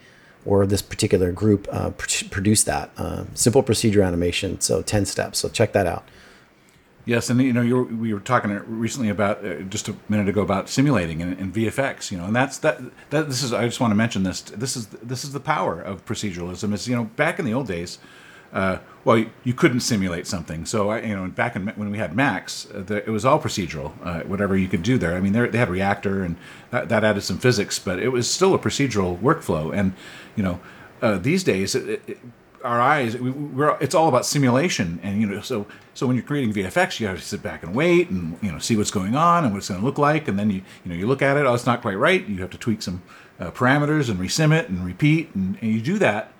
or 0.45 0.65
this 0.65 0.81
particular 0.81 1.31
group 1.31 1.67
uh, 1.71 1.91
pr- 1.91 2.25
produced 2.29 2.65
that 2.65 2.89
uh, 2.97 3.25
simple 3.33 3.63
procedure 3.63 4.01
animation. 4.01 4.59
So 4.61 4.81
ten 4.81 5.05
steps. 5.05 5.39
So 5.39 5.49
check 5.49 5.73
that 5.73 5.87
out. 5.87 6.03
Yes, 7.05 7.29
and 7.29 7.41
you 7.41 7.51
know, 7.51 7.61
you 7.61 7.75
were, 7.77 7.83
we 7.83 8.13
were 8.13 8.19
talking 8.19 8.51
recently 8.67 9.09
about 9.09 9.43
uh, 9.43 9.61
just 9.61 9.89
a 9.89 9.95
minute 10.07 10.29
ago 10.29 10.41
about 10.41 10.69
simulating 10.69 11.21
and, 11.21 11.37
and 11.39 11.53
VFX. 11.53 12.11
You 12.11 12.19
know, 12.19 12.25
and 12.25 12.35
that's 12.35 12.59
that. 12.59 12.79
That 13.09 13.27
this 13.27 13.41
is. 13.41 13.53
I 13.53 13.65
just 13.65 13.79
want 13.79 13.91
to 13.91 13.95
mention 13.95 14.23
this. 14.23 14.41
This 14.41 14.75
is 14.75 14.87
this 14.87 15.23
is 15.23 15.33
the 15.33 15.39
power 15.39 15.81
of 15.81 16.05
proceduralism. 16.05 16.73
Is 16.73 16.87
you 16.87 16.95
know, 16.95 17.05
back 17.05 17.39
in 17.39 17.45
the 17.45 17.53
old 17.53 17.67
days, 17.67 17.97
uh, 18.53 18.77
well, 19.03 19.17
you, 19.17 19.31
you 19.43 19.53
couldn't 19.53 19.79
simulate 19.79 20.27
something. 20.27 20.65
So 20.65 20.89
I, 20.89 21.01
you 21.01 21.15
know, 21.15 21.27
back 21.27 21.55
in 21.55 21.67
when 21.69 21.89
we 21.89 21.97
had 21.97 22.15
Max, 22.15 22.67
uh, 22.73 22.83
the, 22.85 22.97
it 22.97 23.09
was 23.09 23.25
all 23.25 23.39
procedural. 23.39 23.93
Uh, 24.03 24.21
whatever 24.23 24.55
you 24.55 24.67
could 24.67 24.83
do 24.83 24.97
there. 24.97 25.15
I 25.15 25.21
mean, 25.21 25.33
they 25.33 25.57
had 25.57 25.69
Reactor, 25.69 26.23
and 26.23 26.35
that, 26.69 26.89
that 26.89 27.03
added 27.03 27.21
some 27.21 27.39
physics, 27.39 27.79
but 27.79 27.99
it 27.99 28.09
was 28.09 28.29
still 28.29 28.53
a 28.53 28.59
procedural 28.59 29.17
workflow. 29.19 29.75
And 29.75 29.93
you 30.35 30.43
know, 30.43 30.59
uh, 31.01 31.17
these 31.17 31.43
days. 31.43 31.75
It, 31.75 32.01
it, 32.07 32.19
our 32.63 32.79
eyes 32.79 33.17
we, 33.17 33.31
we're 33.31 33.75
it's 33.79 33.95
all 33.95 34.07
about 34.07 34.23
simulation 34.23 34.99
and 35.01 35.19
you 35.19 35.25
know 35.25 35.41
so 35.41 35.65
so 35.95 36.05
when 36.05 36.15
you're 36.15 36.23
creating 36.23 36.53
vfx 36.53 36.99
you 36.99 37.07
have 37.07 37.17
to 37.17 37.25
sit 37.25 37.41
back 37.41 37.63
and 37.63 37.73
wait 37.73 38.07
and 38.11 38.37
you 38.39 38.51
know 38.51 38.59
see 38.59 38.77
what's 38.77 38.91
going 38.91 39.15
on 39.15 39.43
and 39.43 39.51
what 39.51 39.57
it's 39.57 39.69
going 39.69 39.79
to 39.79 39.85
look 39.85 39.97
like 39.97 40.27
and 40.27 40.37
then 40.37 40.51
you 40.51 40.61
you 40.85 40.89
know 40.91 40.95
you 40.95 41.07
look 41.07 41.23
at 41.23 41.37
it 41.37 41.45
oh 41.47 41.55
it's 41.55 41.65
not 41.65 41.81
quite 41.81 41.95
right 41.95 42.27
you 42.27 42.39
have 42.39 42.51
to 42.51 42.59
tweak 42.59 42.83
some 42.83 43.01
uh, 43.39 43.49
parameters 43.49 44.11
and 44.11 44.19
resim 44.19 44.55
it 44.55 44.69
and 44.69 44.85
repeat 44.85 45.33
and, 45.33 45.57
and 45.59 45.71
you 45.71 45.81
do 45.81 45.97
that 45.97 46.31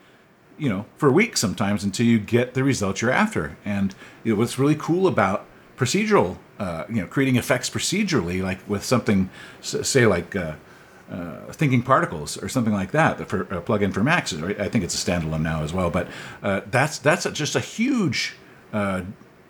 you 0.64 0.70
know 0.70 0.86
for 0.98 1.10
weeks 1.12 1.40
sometimes 1.46 1.84
until 1.84 2.06
you 2.06 2.20
get 2.20 2.54
the 2.54 2.64
results 2.64 3.02
you're 3.02 3.12
after 3.26 3.58
and 3.66 3.96
you 4.24 4.32
know, 4.34 4.40
what's 4.40 4.58
really 4.60 4.76
cool 4.76 5.08
about 5.08 5.46
procedural 5.78 6.38
uh, 6.60 6.84
you 6.88 7.02
know 7.02 7.08
creating 7.08 7.36
effects 7.36 7.68
procedurally 7.70 8.40
like 8.50 8.60
with 8.70 8.84
something 8.94 9.30
say 9.62 10.06
like 10.06 10.36
uh, 10.36 10.54
uh, 11.12 11.52
thinking 11.52 11.82
particles 11.84 12.42
or 12.42 12.48
something 12.48 12.74
like 12.74 12.92
that 12.92 13.28
for 13.28 13.42
a 13.42 13.62
plugin 13.62 13.92
for 13.94 14.04
Max. 14.04 14.34
Right? 14.34 14.58
I 14.60 14.70
think 14.70 14.84
it's 14.86 14.96
a 14.96 15.12
standalone 15.12 15.42
now 15.42 15.62
as 15.64 15.74
well. 15.74 15.90
But 15.90 16.08
uh, 16.42 16.62
that's 16.72 17.00
that's 17.00 17.30
just 17.32 17.56
a 17.56 17.60
huge 17.60 18.36
uh, 18.72 19.02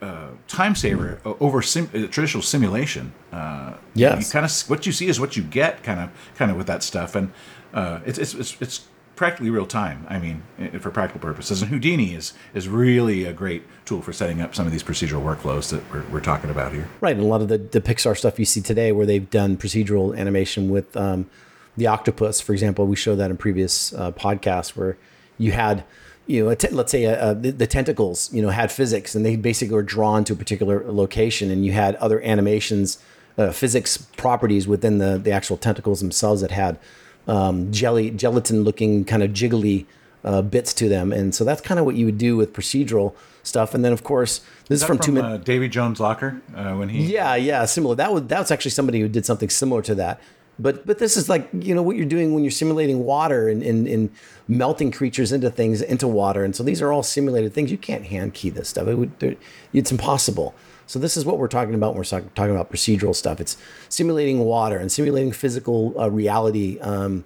uh, 0.02 0.30
time 0.48 0.74
saver 0.74 1.20
over 1.24 1.62
sim- 1.62 1.92
uh, 1.94 2.08
traditional 2.08 2.42
simulation. 2.42 3.14
Uh, 3.32 3.74
Yes. 3.94 4.26
you 4.26 4.32
kind 4.32 4.46
of 4.46 4.52
what 4.70 4.86
you 4.88 4.92
see 4.92 5.08
is 5.08 5.20
what 5.20 5.36
you 5.38 5.44
get, 5.44 5.84
kind 5.84 6.00
of 6.00 6.10
kind 6.36 6.50
of 6.50 6.58
with 6.58 6.68
that 6.68 6.82
stuff, 6.82 7.14
and 7.16 7.32
uh, 7.74 8.00
it's, 8.06 8.18
it's 8.18 8.34
it's 8.34 8.58
it's 8.62 8.78
practically 9.22 9.52
real 9.52 9.68
time. 9.68 10.04
I 10.10 10.18
mean, 10.18 10.42
for 10.80 10.90
practical 10.90 11.22
purposes, 11.22 11.62
and 11.62 11.70
Houdini 11.70 12.16
is 12.16 12.34
is 12.56 12.68
really 12.68 13.24
a 13.24 13.32
great 13.32 13.62
tool 13.86 14.02
for 14.02 14.12
setting 14.12 14.42
up 14.42 14.56
some 14.56 14.66
of 14.66 14.72
these 14.72 14.82
procedural 14.82 15.22
workflows 15.24 15.70
that 15.70 15.84
we're, 15.94 16.02
we're 16.10 16.22
talking 16.22 16.50
about 16.50 16.74
here. 16.74 16.88
Right, 17.02 17.16
and 17.16 17.24
a 17.24 17.28
lot 17.28 17.40
of 17.40 17.48
the, 17.48 17.60
the 17.60 17.82
Pixar 17.82 18.18
stuff 18.18 18.40
you 18.40 18.46
see 18.46 18.62
today, 18.62 18.92
where 18.92 19.06
they've 19.06 19.30
done 19.30 19.58
procedural 19.58 20.18
animation 20.18 20.72
with 20.72 20.98
um, 20.98 21.30
the 21.78 21.86
octopus, 21.86 22.42
for 22.42 22.52
example, 22.54 22.88
we 22.88 22.96
showed 22.96 23.18
that 23.18 23.30
in 23.30 23.38
previous 23.38 23.94
uh, 23.94 24.12
podcasts, 24.12 24.70
where 24.70 24.98
you 25.38 25.52
had, 25.52 25.84
you 26.26 26.44
know, 26.44 26.50
a 26.50 26.56
let's 26.72 26.92
say 26.92 27.06
uh, 27.06 27.36
the, 27.36 27.52
the 27.52 27.68
tentacles, 27.68 28.34
you 28.34 28.42
know, 28.42 28.50
had 28.50 28.72
physics, 28.72 29.14
and 29.14 29.24
they 29.24 29.36
basically 29.36 29.76
were 29.76 29.84
drawn 29.84 30.24
to 30.24 30.34
a 30.34 30.36
particular 30.36 30.84
location, 30.92 31.52
and 31.52 31.64
you 31.64 31.74
had 31.74 31.96
other 31.98 32.20
animations, 32.24 32.98
uh, 33.38 33.52
physics 33.52 34.00
properties 34.18 34.68
within 34.68 34.98
the 34.98 35.20
the 35.20 35.32
actual 35.32 35.58
tentacles 35.58 36.00
themselves 36.00 36.42
that 36.42 36.50
had 36.50 36.80
um, 37.28 37.72
jelly 37.72 38.12
gelatin 38.12 38.64
looking 38.64 39.06
kind 39.06 39.24
of 39.24 39.32
jiggly 39.32 39.86
uh, 40.24 40.42
bits 40.42 40.74
to 40.76 40.88
them, 40.90 41.12
and 41.12 41.34
so 41.34 41.44
that's 41.44 41.62
kind 41.62 41.80
of 41.80 41.86
what 41.86 41.96
you 41.96 42.06
would 42.06 42.18
do 42.18 42.38
with 42.38 42.54
procedural 42.54 43.16
stuff, 43.44 43.74
and 43.74 43.84
then 43.84 43.92
of 43.92 44.04
course 44.04 44.42
this 44.68 44.78
is, 44.78 44.82
Is 44.82 44.88
from, 44.88 44.98
that 44.98 45.04
two 45.04 45.12
from 45.14 45.26
minutes. 45.26 45.42
uh, 45.42 45.44
Davy 45.44 45.68
Jones 45.68 46.00
Locker 46.00 46.42
uh, 46.56 46.76
when 46.76 46.90
he 46.90 47.06
Yeah, 47.06 47.36
yeah, 47.36 47.66
similar. 47.66 47.96
That 47.96 48.14
was 48.14 48.24
that's 48.28 48.52
actually 48.52 48.72
somebody 48.72 49.00
who 49.02 49.08
did 49.08 49.26
something 49.26 49.50
similar 49.50 49.82
to 49.84 49.96
that. 49.96 50.22
But 50.60 50.86
but 50.86 51.00
this 51.00 51.18
is 51.18 51.28
like 51.28 51.50
you 51.54 51.74
know 51.74 51.82
what 51.82 51.96
you're 51.96 52.06
doing 52.06 52.34
when 52.34 52.44
you're 52.44 52.52
simulating 52.52 53.04
water 53.04 53.50
and, 53.50 53.64
and, 53.64 53.88
and 53.88 54.10
melting 54.48 54.92
creatures 54.92 55.32
into 55.32 55.50
things 55.50 55.82
into 55.82 56.08
water, 56.08 56.44
and 56.44 56.56
so 56.56 56.62
these 56.62 56.82
are 56.84 56.92
all 56.92 57.02
simulated 57.04 57.54
things. 57.54 57.72
You 57.72 57.80
can't 57.80 58.06
hand 58.06 58.36
key 58.36 58.52
this 58.52 58.70
stuff. 58.70 58.88
It 58.88 58.96
would 58.96 59.38
it's 59.74 59.92
impossible. 59.92 60.54
So 60.92 61.00
this 61.00 61.16
is 61.16 61.24
what 61.24 61.38
we're 61.38 61.48
talking 61.48 61.74
about 61.74 61.96
when 61.96 62.00
we're 62.00 62.22
talking 62.36 62.54
about 62.54 62.70
procedural 62.70 63.16
stuff. 63.16 63.40
It's 63.40 63.56
simulating 63.88 64.40
water 64.40 64.78
and 64.78 64.92
simulating 64.92 65.32
physical 65.32 65.98
uh, 65.98 66.12
reality 66.12 66.80
um, 66.82 67.24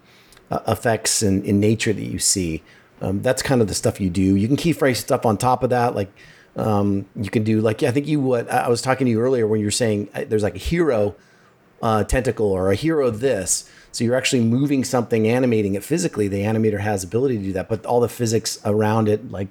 uh, 0.51 0.59
effects 0.67 1.23
in, 1.23 1.43
in 1.43 1.59
nature 1.59 1.91
that 1.91 2.03
you 2.03 2.19
see. 2.19 2.61
Um, 3.01 3.23
that's 3.23 3.41
kind 3.41 3.61
of 3.61 3.67
the 3.67 3.73
stuff 3.73 3.99
you 3.99 4.11
do. 4.11 4.35
You 4.35 4.47
can 4.47 4.55
keyframe 4.55 4.95
stuff 4.95 5.25
on 5.25 5.39
top 5.39 5.63
of 5.63 5.71
that, 5.71 5.95
like 5.95 6.11
um, 6.55 7.07
you 7.15 7.31
can 7.31 7.43
do 7.43 7.59
like 7.59 7.81
I 7.81 7.89
think 7.89 8.05
you 8.05 8.19
what 8.19 8.47
I 8.51 8.69
was 8.69 8.83
talking 8.83 9.05
to 9.05 9.11
you 9.11 9.19
earlier 9.19 9.47
when 9.47 9.59
you 9.59 9.65
were 9.65 9.71
saying 9.71 10.09
uh, 10.13 10.25
there's 10.27 10.43
like 10.43 10.55
a 10.55 10.59
hero 10.59 11.15
uh, 11.81 12.03
tentacle 12.03 12.51
or 12.51 12.71
a 12.71 12.75
hero 12.75 13.09
this. 13.09 13.67
So 13.91 14.03
you're 14.03 14.15
actually 14.15 14.43
moving 14.43 14.83
something, 14.83 15.27
animating 15.27 15.73
it 15.73 15.83
physically. 15.83 16.27
The 16.27 16.41
animator 16.41 16.81
has 16.81 17.03
ability 17.03 17.39
to 17.39 17.43
do 17.43 17.53
that, 17.53 17.67
but 17.67 17.83
all 17.87 17.99
the 17.99 18.09
physics 18.09 18.59
around 18.63 19.09
it 19.09 19.31
like 19.31 19.47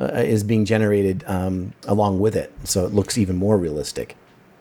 uh, 0.00 0.06
is 0.14 0.44
being 0.44 0.64
generated 0.64 1.24
um, 1.26 1.72
along 1.86 2.20
with 2.20 2.36
it, 2.36 2.52
so 2.64 2.84
it 2.86 2.92
looks 2.94 3.18
even 3.18 3.36
more 3.36 3.56
realistic. 3.58 4.16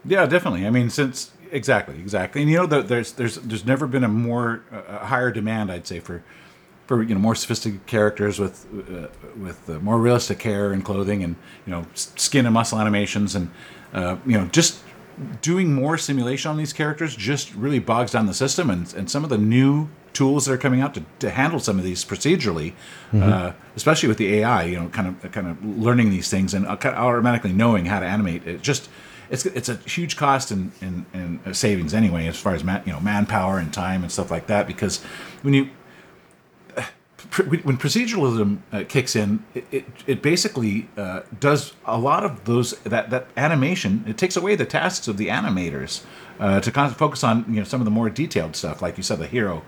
Yeah, 0.06 0.26
definitely. 0.26 0.66
I 0.66 0.70
mean, 0.70 0.90
since 0.90 1.32
exactly, 1.52 1.96
exactly, 2.00 2.42
and 2.42 2.52
you 2.52 2.58
know, 2.58 2.66
there- 2.66 2.84
there's 2.84 3.12
there's 3.14 3.36
there's 3.38 3.66
never 3.66 3.88
been 3.88 4.04
a 4.04 4.08
more 4.10 4.62
uh, 4.72 5.06
higher 5.06 5.32
demand, 5.32 5.72
I'd 5.72 5.86
say, 5.88 6.00
for 6.00 6.24
for 6.88 7.04
you 7.04 7.14
know 7.14 7.20
more 7.20 7.36
sophisticated 7.36 7.86
characters 7.86 8.40
with 8.40 8.66
uh, 8.74 9.08
with 9.38 9.70
uh, 9.70 9.80
more 9.80 10.00
realistic 10.00 10.42
hair 10.42 10.72
and 10.72 10.84
clothing, 10.86 11.24
and 11.24 11.36
you 11.66 11.72
know 11.72 11.86
skin 11.94 12.46
and 12.46 12.54
muscle 12.54 12.80
animations, 12.80 13.36
and 13.36 13.50
uh, 13.94 14.16
you 14.26 14.38
know 14.38 14.46
just 14.52 14.80
doing 15.42 15.74
more 15.74 15.98
simulation 15.98 16.52
on 16.52 16.58
these 16.58 16.72
characters 16.74 17.16
just 17.16 17.54
really 17.56 17.80
bogs 17.80 18.12
down 18.12 18.26
the 18.28 18.34
system, 18.34 18.70
and 18.70 18.94
and 18.96 19.10
some 19.12 19.24
of 19.24 19.30
the 19.30 19.38
new 19.38 19.90
tools 20.18 20.48
that 20.48 20.54
are 20.54 20.58
coming 20.58 20.82
out 20.82 20.96
to, 20.96 21.04
to 21.20 21.30
handle 21.30 21.60
some 21.60 21.78
of 21.78 21.84
these 21.84 22.04
procedurally, 22.04 22.74
uh, 23.14 23.54
especially 23.76 24.10
with 24.10 24.18
the 24.18 24.40
AI, 24.40 24.64
you 24.64 24.76
know, 24.76 24.90
kind 24.90 25.08
of 25.08 25.32
kind 25.32 25.48
of 25.48 25.64
learning 25.64 26.10
these 26.10 26.28
things 26.28 26.56
and 26.56 26.66
uh, 26.66 26.76
kind 26.76 26.96
of 26.96 27.04
automatically 27.04 27.54
knowing 27.54 27.86
how 27.86 28.00
to 28.00 28.06
animate 28.06 28.46
it. 28.48 28.64
Just 28.64 28.90
it's 29.30 29.46
it's 29.46 29.70
a 29.70 29.76
huge 29.76 30.18
cost 30.18 30.50
and 30.50 30.72
in, 30.82 31.06
in, 31.14 31.40
in 31.46 31.54
savings 31.54 31.94
anyway, 31.94 32.26
as 32.26 32.36
far 32.36 32.56
as 32.56 32.64
man, 32.64 32.82
you 32.84 32.92
know 32.92 33.00
manpower 33.00 33.60
and 33.60 33.72
time 33.72 34.02
and 34.02 34.12
stuff 34.12 34.32
like 34.32 34.48
that. 34.48 34.66
Because 34.66 35.04
when 35.44 35.54
you 35.54 35.70
when 37.46 37.78
proceduralism 37.78 38.58
uh, 38.72 38.86
kicks 38.90 39.16
in, 39.16 39.46
it, 39.54 39.68
it, 39.72 39.86
it 40.08 40.22
basically 40.24 40.90
uh, 40.98 41.22
does 41.40 41.74
a 41.86 42.00
lot 42.00 42.24
of 42.24 42.46
those 42.46 42.72
that, 42.80 43.12
that 43.12 43.28
animation. 43.38 44.04
It 44.08 44.18
takes 44.18 44.36
away 44.36 44.56
the 44.56 44.66
tasks 44.66 45.08
of 45.08 45.18
the 45.18 45.28
animators 45.28 46.04
uh, 46.40 46.60
to 46.62 46.72
con- 46.72 46.96
focus 46.96 47.24
on 47.24 47.46
you 47.48 47.60
know 47.60 47.66
some 47.66 47.82
of 47.82 47.86
the 47.86 47.92
more 47.92 48.10
detailed 48.10 48.56
stuff, 48.56 48.82
like 48.82 48.98
you 48.98 49.04
said, 49.04 49.20
the 49.20 49.28
hero 49.28 49.62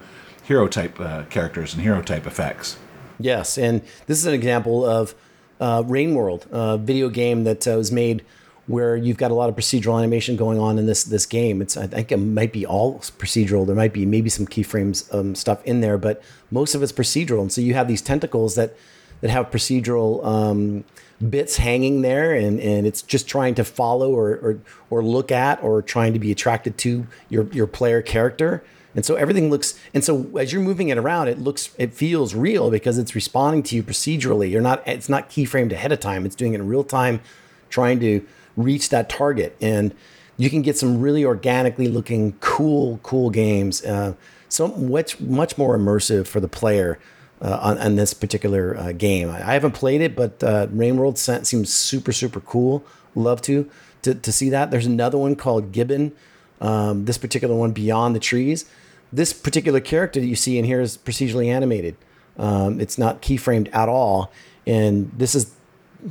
hero 0.49 0.67
type 0.67 0.99
uh, 0.99 1.21
characters 1.25 1.75
and 1.75 1.83
hero 1.83 2.01
type 2.01 2.25
effects. 2.25 2.75
Yes, 3.19 3.55
and 3.55 3.81
this 4.07 4.17
is 4.17 4.25
an 4.25 4.33
example 4.33 4.83
of 4.83 5.13
uh, 5.61 5.83
Rain 5.85 6.15
World, 6.15 6.47
a 6.51 6.75
video 6.79 7.09
game 7.09 7.43
that 7.43 7.67
uh, 7.67 7.77
was 7.77 7.91
made 7.91 8.25
where 8.65 8.95
you've 8.95 9.17
got 9.17 9.29
a 9.29 9.35
lot 9.35 9.49
of 9.49 9.55
procedural 9.55 9.99
animation 9.99 10.35
going 10.35 10.57
on 10.57 10.79
in 10.79 10.87
this 10.87 11.03
this 11.03 11.27
game. 11.27 11.61
It's 11.61 11.77
I 11.77 11.85
think 11.85 12.11
it 12.11 12.17
might 12.17 12.51
be 12.51 12.65
all 12.65 12.99
procedural. 12.99 13.67
There 13.67 13.75
might 13.75 13.93
be 13.93 14.07
maybe 14.07 14.29
some 14.29 14.47
keyframes 14.47 15.13
um, 15.13 15.35
stuff 15.35 15.63
in 15.65 15.81
there, 15.81 15.99
but 15.99 16.23
most 16.49 16.73
of 16.73 16.81
it's 16.81 16.91
procedural. 16.91 17.41
And 17.41 17.51
so 17.51 17.61
you 17.61 17.75
have 17.75 17.87
these 17.87 18.01
tentacles 18.01 18.55
that 18.55 18.75
that 19.21 19.29
have 19.29 19.51
procedural 19.51 20.25
um, 20.25 20.83
bits 21.29 21.57
hanging 21.57 22.01
there, 22.01 22.33
and, 22.33 22.59
and 22.59 22.87
it's 22.87 23.03
just 23.03 23.27
trying 23.27 23.53
to 23.55 23.63
follow 23.63 24.15
or, 24.15 24.29
or 24.37 24.59
or 24.89 25.03
look 25.03 25.31
at 25.31 25.61
or 25.61 25.83
trying 25.83 26.13
to 26.13 26.19
be 26.19 26.31
attracted 26.31 26.75
to 26.79 27.05
your 27.29 27.45
your 27.51 27.67
player 27.67 28.01
character. 28.01 28.63
And 28.99 29.05
so 29.05 29.15
everything 29.15 29.49
looks, 29.49 29.79
and 29.93 30.03
so 30.03 30.37
as 30.37 30.51
you're 30.51 30.61
moving 30.61 30.89
it 30.89 30.97
around, 30.97 31.29
it 31.29 31.39
looks, 31.39 31.69
it 31.77 31.93
feels 31.93 32.35
real 32.35 32.69
because 32.69 32.97
it's 32.97 33.15
responding 33.15 33.63
to 33.63 33.75
you 33.77 33.81
procedurally. 33.81 34.51
You're 34.51 34.59
not, 34.59 34.85
it's 34.85 35.07
not 35.07 35.29
keyframed 35.29 35.71
ahead 35.71 35.93
of 35.93 36.01
time. 36.01 36.25
It's 36.25 36.35
doing 36.35 36.51
it 36.51 36.59
in 36.59 36.67
real 36.67 36.83
time, 36.83 37.21
trying 37.69 38.01
to 38.01 38.27
reach 38.57 38.89
that 38.89 39.07
target. 39.07 39.55
And 39.61 39.95
you 40.35 40.49
can 40.49 40.61
get 40.61 40.77
some 40.77 40.99
really 40.99 41.23
organically 41.23 41.87
looking, 41.87 42.33
cool, 42.41 42.99
cool 43.01 43.29
games. 43.29 43.85
Uh, 43.85 44.15
so 44.49 44.67
much, 44.67 45.17
much 45.21 45.57
more 45.57 45.77
immersive 45.77 46.27
for 46.27 46.41
the 46.41 46.49
player 46.49 46.99
uh, 47.41 47.57
on, 47.61 47.77
on 47.77 47.95
this 47.95 48.13
particular 48.13 48.75
uh, 48.75 48.91
game. 48.91 49.29
I, 49.29 49.37
I 49.37 49.53
haven't 49.53 49.75
played 49.75 50.01
it, 50.01 50.13
but 50.13 50.43
uh, 50.43 50.67
Rain 50.71 50.97
World 50.97 51.17
se- 51.17 51.45
seems 51.45 51.73
super, 51.73 52.11
super 52.11 52.41
cool. 52.41 52.83
Love 53.15 53.41
to, 53.43 53.71
to 54.01 54.13
to 54.13 54.31
see 54.33 54.49
that. 54.49 54.71
There's 54.71 54.85
another 54.85 55.17
one 55.17 55.37
called 55.37 55.71
Gibbon. 55.71 56.11
Um, 56.59 57.05
this 57.05 57.17
particular 57.17 57.55
one, 57.55 57.71
Beyond 57.71 58.13
the 58.13 58.19
Trees. 58.19 58.65
This 59.11 59.33
particular 59.33 59.79
character 59.79 60.19
that 60.19 60.27
you 60.27 60.35
see 60.35 60.57
in 60.57 60.65
here 60.65 60.81
is 60.81 60.97
procedurally 60.97 61.47
animated. 61.47 61.95
Um, 62.37 62.79
it's 62.79 62.97
not 62.97 63.21
keyframed 63.21 63.73
at 63.73 63.89
all, 63.89 64.31
and 64.65 65.11
this 65.17 65.35
is 65.35 65.53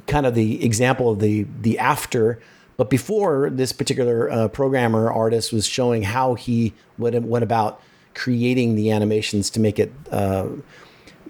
kind 0.06 0.26
of 0.26 0.34
the 0.34 0.64
example 0.64 1.10
of 1.10 1.20
the 1.20 1.46
the 1.60 1.78
after. 1.78 2.40
But 2.76 2.90
before 2.90 3.50
this 3.50 3.72
particular 3.72 4.30
uh, 4.30 4.48
programmer 4.48 5.10
artist 5.10 5.52
was 5.52 5.66
showing 5.66 6.02
how 6.02 6.34
he 6.34 6.74
went, 6.96 7.20
went 7.24 7.42
about 7.42 7.80
creating 8.14 8.76
the 8.76 8.90
animations 8.90 9.50
to 9.50 9.60
make 9.60 9.78
it 9.78 9.92
uh, 10.12 10.48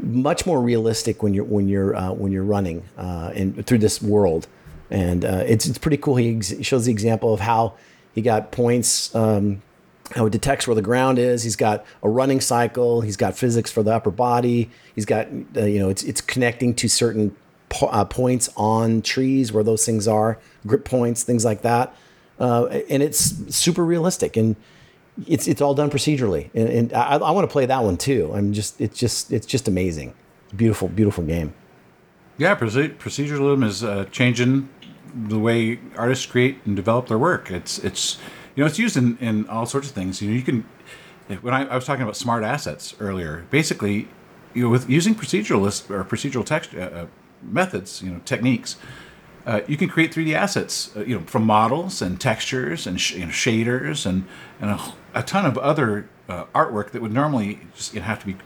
much 0.01 0.47
more 0.47 0.61
realistic 0.61 1.23
when 1.23 1.35
you're 1.35 1.45
when 1.45 1.69
you're 1.69 1.95
uh, 1.95 2.13
when 2.13 2.33
you're 2.33 2.45
running 2.45 2.83
uh, 2.97 3.31
and 3.35 3.67
through 3.67 3.79
this 3.79 4.03
world, 4.03 4.47
and 4.91 5.25
uh, 5.25 5.45
it's 5.47 5.67
it's 5.67 5.79
pretty 5.79 5.97
cool. 5.97 6.17
He 6.17 6.37
ex- 6.37 6.55
shows 6.63 6.87
the 6.87 6.93
example 6.93 7.33
of 7.33 7.41
how 7.41 7.75
he 8.15 8.23
got 8.23 8.53
points, 8.53 9.15
um, 9.15 9.63
how 10.15 10.27
it 10.27 10.31
detects 10.31 10.67
where 10.67 10.75
the 10.75 10.83
ground 10.83 11.19
is. 11.19 11.43
He's 11.43 11.57
got 11.57 11.85
a 12.03 12.09
running 12.09 12.41
cycle. 12.41 13.01
He's 13.01 13.17
got 13.17 13.37
physics 13.37 13.71
for 13.71 13.83
the 13.83 13.95
upper 13.95 14.11
body. 14.11 14.71
He's 14.95 15.05
got 15.05 15.29
uh, 15.57 15.65
you 15.65 15.79
know 15.79 15.89
it's 15.89 16.03
it's 16.03 16.21
connecting 16.21 16.75
to 16.77 16.89
certain 16.89 17.37
po- 17.69 17.89
uh, 17.89 18.05
points 18.05 18.49
on 18.57 19.03
trees 19.03 19.53
where 19.53 19.65
those 19.65 19.85
things 19.85 20.09
are, 20.09 20.39
grip 20.67 20.85
points, 20.85 21.23
things 21.23 21.45
like 21.45 21.63
that, 21.63 21.95
uh, 22.39 22.67
and 22.89 23.03
it's 23.03 23.55
super 23.55 23.85
realistic 23.85 24.37
and 24.37 24.57
it's 25.27 25.49
it's 25.49 25.61
all 25.61 25.75
done 25.75 25.91
procedurally, 25.91 26.51
and, 26.55 26.69
and 26.69 26.93
I, 26.93 27.17
I 27.17 27.31
want 27.33 27.49
to 27.49 27.53
play 27.53 27.67
that 27.67 27.83
one 27.83 27.97
too. 27.97 28.31
I'm 28.35 28.53
just 28.53 28.81
it's 28.81 28.99
just 28.99 29.33
it's 29.33 29.47
just 29.47 29.67
amazing, 29.69 30.15
beautiful 30.55 30.89
beautiful 30.89 31.25
game. 31.25 31.55
Yeah, 32.37 32.55
proceduralism 32.55 33.65
is 33.65 33.83
uh, 33.83 34.05
changing 34.13 34.69
the 35.13 35.39
way 35.39 35.81
artists 35.97 36.27
create 36.27 36.59
and 36.65 36.77
develop 36.77 37.09
their 37.09 37.19
work. 37.19 37.51
It's 37.51 37.79
it's 37.79 38.19
you 38.59 38.65
know 38.65 38.67
it's 38.67 38.79
used 38.81 38.97
in, 38.97 39.17
in 39.19 39.49
all 39.49 39.67
sorts 39.67 39.87
of 39.87 39.95
things. 39.95 40.21
You 40.21 40.31
know, 40.31 40.37
you 40.37 40.43
can 40.43 40.65
when 41.43 41.55
I, 41.55 41.65
I 41.67 41.77
was 41.77 41.85
talking 41.85 42.03
about 42.03 42.17
smart 42.17 42.43
assets 42.43 42.93
earlier, 42.99 43.47
basically, 43.51 44.09
you 44.53 44.65
know, 44.65 44.69
with 44.69 44.91
using 44.91 45.15
proceduralist 45.15 45.89
or 45.91 46.03
procedural 46.03 46.45
text 46.45 46.75
uh, 46.75 46.79
uh, 46.79 47.07
methods, 47.41 48.03
you 48.03 48.11
know, 48.11 48.21
techniques, 48.25 48.75
uh, 49.47 49.61
you 49.69 49.77
can 49.77 49.89
create 49.89 50.13
3D 50.13 50.35
assets, 50.35 50.91
uh, 50.97 51.05
you 51.05 51.17
know, 51.17 51.25
from 51.27 51.45
models 51.45 52.03
and 52.03 52.21
textures 52.21 52.85
and 52.85 53.01
sh- 53.01 53.13
you 53.13 53.27
know, 53.27 53.31
shaders 53.31 54.05
and 54.05 54.27
and 54.61 54.71
a, 54.71 54.95
a 55.15 55.23
ton 55.23 55.47
of 55.47 55.57
other 55.59 56.09
uh, 56.29 56.47
artwork 56.47 56.91
that 56.91 57.01
would 57.01 57.15
normally 57.15 57.61
just 57.77 57.95
you 57.95 58.01
know, 58.01 58.07
have 58.07 58.19
to 58.19 58.27
be 58.27 58.37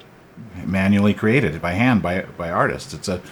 manually 0.67 1.15
created 1.15 1.63
by 1.63 1.73
hand 1.73 2.03
by 2.03 2.21
by 2.37 2.51
artists. 2.51 2.93
It's 2.93 3.09
a 3.09 3.23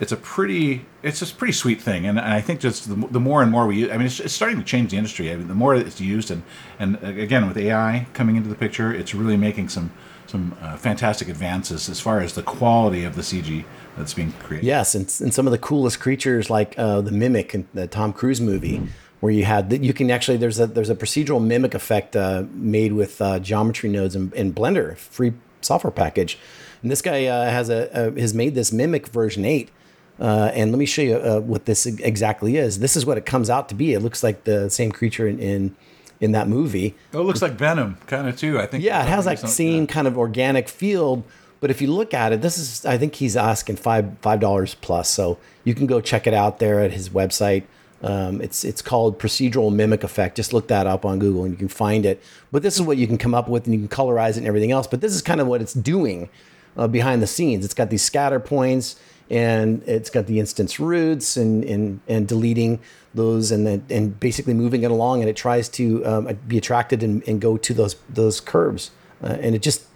it's 0.00 0.12
a 0.12 0.16
pretty 0.16 0.84
it's 1.02 1.20
just 1.20 1.34
a 1.34 1.36
pretty 1.36 1.52
sweet 1.52 1.80
thing. 1.80 2.06
And, 2.06 2.18
and 2.18 2.32
i 2.32 2.40
think 2.40 2.60
just 2.60 2.88
the, 2.88 2.94
the 3.08 3.20
more 3.20 3.42
and 3.42 3.50
more 3.50 3.66
we 3.66 3.76
use, 3.78 3.90
i 3.90 3.96
mean 3.96 4.06
it's, 4.06 4.20
it's 4.20 4.34
starting 4.34 4.58
to 4.58 4.64
change 4.64 4.90
the 4.90 4.96
industry. 4.96 5.32
I 5.32 5.36
mean, 5.36 5.48
the 5.48 5.54
more 5.54 5.74
it's 5.74 6.00
used 6.00 6.30
and 6.30 6.42
and 6.78 6.96
uh, 7.02 7.08
again 7.08 7.46
with 7.46 7.56
ai 7.58 8.06
coming 8.12 8.36
into 8.36 8.48
the 8.48 8.54
picture 8.54 8.92
it's 8.92 9.14
really 9.14 9.36
making 9.36 9.68
some 9.68 9.90
some 10.26 10.56
uh, 10.60 10.76
fantastic 10.76 11.28
advances 11.28 11.88
as 11.88 12.00
far 12.00 12.20
as 12.20 12.34
the 12.34 12.42
quality 12.42 13.04
of 13.04 13.14
the 13.14 13.22
cg 13.22 13.64
that's 13.96 14.14
being 14.14 14.32
created. 14.32 14.66
Yes, 14.66 14.94
and, 14.94 15.04
and 15.20 15.32
some 15.32 15.46
of 15.46 15.52
the 15.52 15.58
coolest 15.58 16.00
creatures 16.00 16.50
like 16.50 16.78
uh, 16.78 17.00
the 17.00 17.12
mimic 17.12 17.54
in 17.54 17.66
the 17.74 17.86
Tom 17.86 18.12
Cruise 18.12 18.40
movie, 18.40 18.82
where 19.20 19.32
you 19.32 19.44
had 19.44 19.70
that 19.70 19.82
you 19.82 19.92
can 19.92 20.10
actually 20.10 20.36
there's 20.36 20.60
a 20.60 20.66
there's 20.66 20.90
a 20.90 20.94
procedural 20.94 21.42
mimic 21.42 21.74
effect 21.74 22.14
uh, 22.14 22.44
made 22.52 22.92
with 22.92 23.20
uh, 23.20 23.38
geometry 23.38 23.88
nodes 23.88 24.14
in, 24.14 24.32
in 24.32 24.52
Blender, 24.52 24.96
free 24.96 25.32
software 25.60 25.90
package, 25.90 26.38
and 26.82 26.90
this 26.90 27.02
guy 27.02 27.26
uh, 27.26 27.50
has 27.50 27.70
a, 27.70 27.88
a 27.92 28.20
has 28.20 28.34
made 28.34 28.54
this 28.54 28.72
mimic 28.72 29.08
version 29.08 29.44
eight. 29.44 29.70
Uh, 30.18 30.50
and 30.54 30.72
let 30.72 30.78
me 30.78 30.86
show 30.86 31.02
you 31.02 31.16
uh, 31.16 31.40
what 31.40 31.66
this 31.66 31.84
exactly 31.86 32.56
is. 32.56 32.78
This 32.78 32.96
is 32.96 33.04
what 33.04 33.18
it 33.18 33.26
comes 33.26 33.50
out 33.50 33.68
to 33.68 33.74
be. 33.74 33.92
It 33.92 34.00
looks 34.00 34.22
like 34.22 34.44
the 34.44 34.70
same 34.70 34.90
creature 34.92 35.28
in 35.28 35.38
in, 35.38 35.76
in 36.20 36.32
that 36.32 36.48
movie. 36.48 36.94
oh 37.12 37.20
it 37.20 37.24
looks 37.24 37.42
like 37.42 37.52
venom 37.52 37.98
kind 38.06 38.26
of 38.26 38.34
too 38.38 38.58
i 38.58 38.64
think 38.66 38.82
Yeah, 38.82 39.02
it 39.02 39.08
has 39.08 39.26
that 39.26 39.38
same 39.40 39.86
kind 39.86 40.06
of 40.06 40.16
organic 40.16 40.68
feel. 40.68 41.22
But 41.60 41.70
if 41.70 41.80
you 41.82 41.88
look 41.90 42.14
at 42.14 42.32
it, 42.32 42.40
this 42.42 42.56
is 42.58 42.86
I 42.86 42.96
think 42.98 43.14
he's 43.16 43.36
asking 43.36 43.76
five 43.76 44.16
five 44.20 44.40
dollars 44.40 44.74
plus. 44.74 45.10
So 45.10 45.38
you 45.64 45.74
can 45.74 45.86
go 45.86 46.00
check 46.00 46.26
it 46.26 46.34
out 46.34 46.58
there 46.58 46.80
at 46.80 46.92
his 46.92 47.10
website. 47.10 47.64
Um, 48.02 48.40
it's 48.40 48.62
it's 48.64 48.82
called 48.82 49.18
procedural 49.18 49.74
mimic 49.74 50.04
effect. 50.04 50.36
Just 50.36 50.52
look 50.52 50.68
that 50.68 50.86
up 50.86 51.04
on 51.04 51.18
Google 51.18 51.44
and 51.44 51.52
you 51.52 51.58
can 51.58 51.68
find 51.68 52.04
it. 52.06 52.22
But 52.52 52.62
this 52.62 52.74
is 52.76 52.82
what 52.82 52.96
you 52.98 53.06
can 53.06 53.18
come 53.18 53.34
up 53.34 53.48
with 53.48 53.64
and 53.66 53.74
you 53.74 53.80
can 53.80 53.88
colorize 53.88 54.30
it 54.32 54.38
and 54.38 54.46
everything 54.46 54.70
else. 54.70 54.86
But 54.86 55.00
this 55.00 55.14
is 55.14 55.22
kind 55.22 55.40
of 55.40 55.46
what 55.46 55.60
it's 55.62 55.72
doing 55.74 56.28
uh, 56.76 56.88
behind 56.88 57.22
the 57.22 57.26
scenes. 57.26 57.64
It's 57.64 57.74
got 57.74 57.88
these 57.90 58.02
scatter 58.02 58.38
points 58.38 58.96
and 59.30 59.82
it's 59.86 60.10
got 60.10 60.26
the 60.26 60.38
instance 60.38 60.78
roots 60.78 61.36
and 61.36 61.64
and, 61.64 62.00
and 62.06 62.28
deleting 62.28 62.80
those 63.14 63.50
and 63.50 63.66
then 63.66 63.84
and 63.90 64.20
basically 64.20 64.54
moving 64.54 64.82
it 64.82 64.90
along 64.90 65.20
and 65.20 65.28
it 65.28 65.36
tries 65.36 65.68
to 65.68 66.04
um, 66.06 66.38
be 66.46 66.58
attracted 66.58 67.02
and, 67.02 67.26
and 67.26 67.40
go 67.40 67.56
to 67.56 67.74
those 67.74 67.96
those 68.08 68.40
curves 68.40 68.90
uh, 69.22 69.36
and 69.40 69.54
it 69.54 69.62
just 69.62 69.86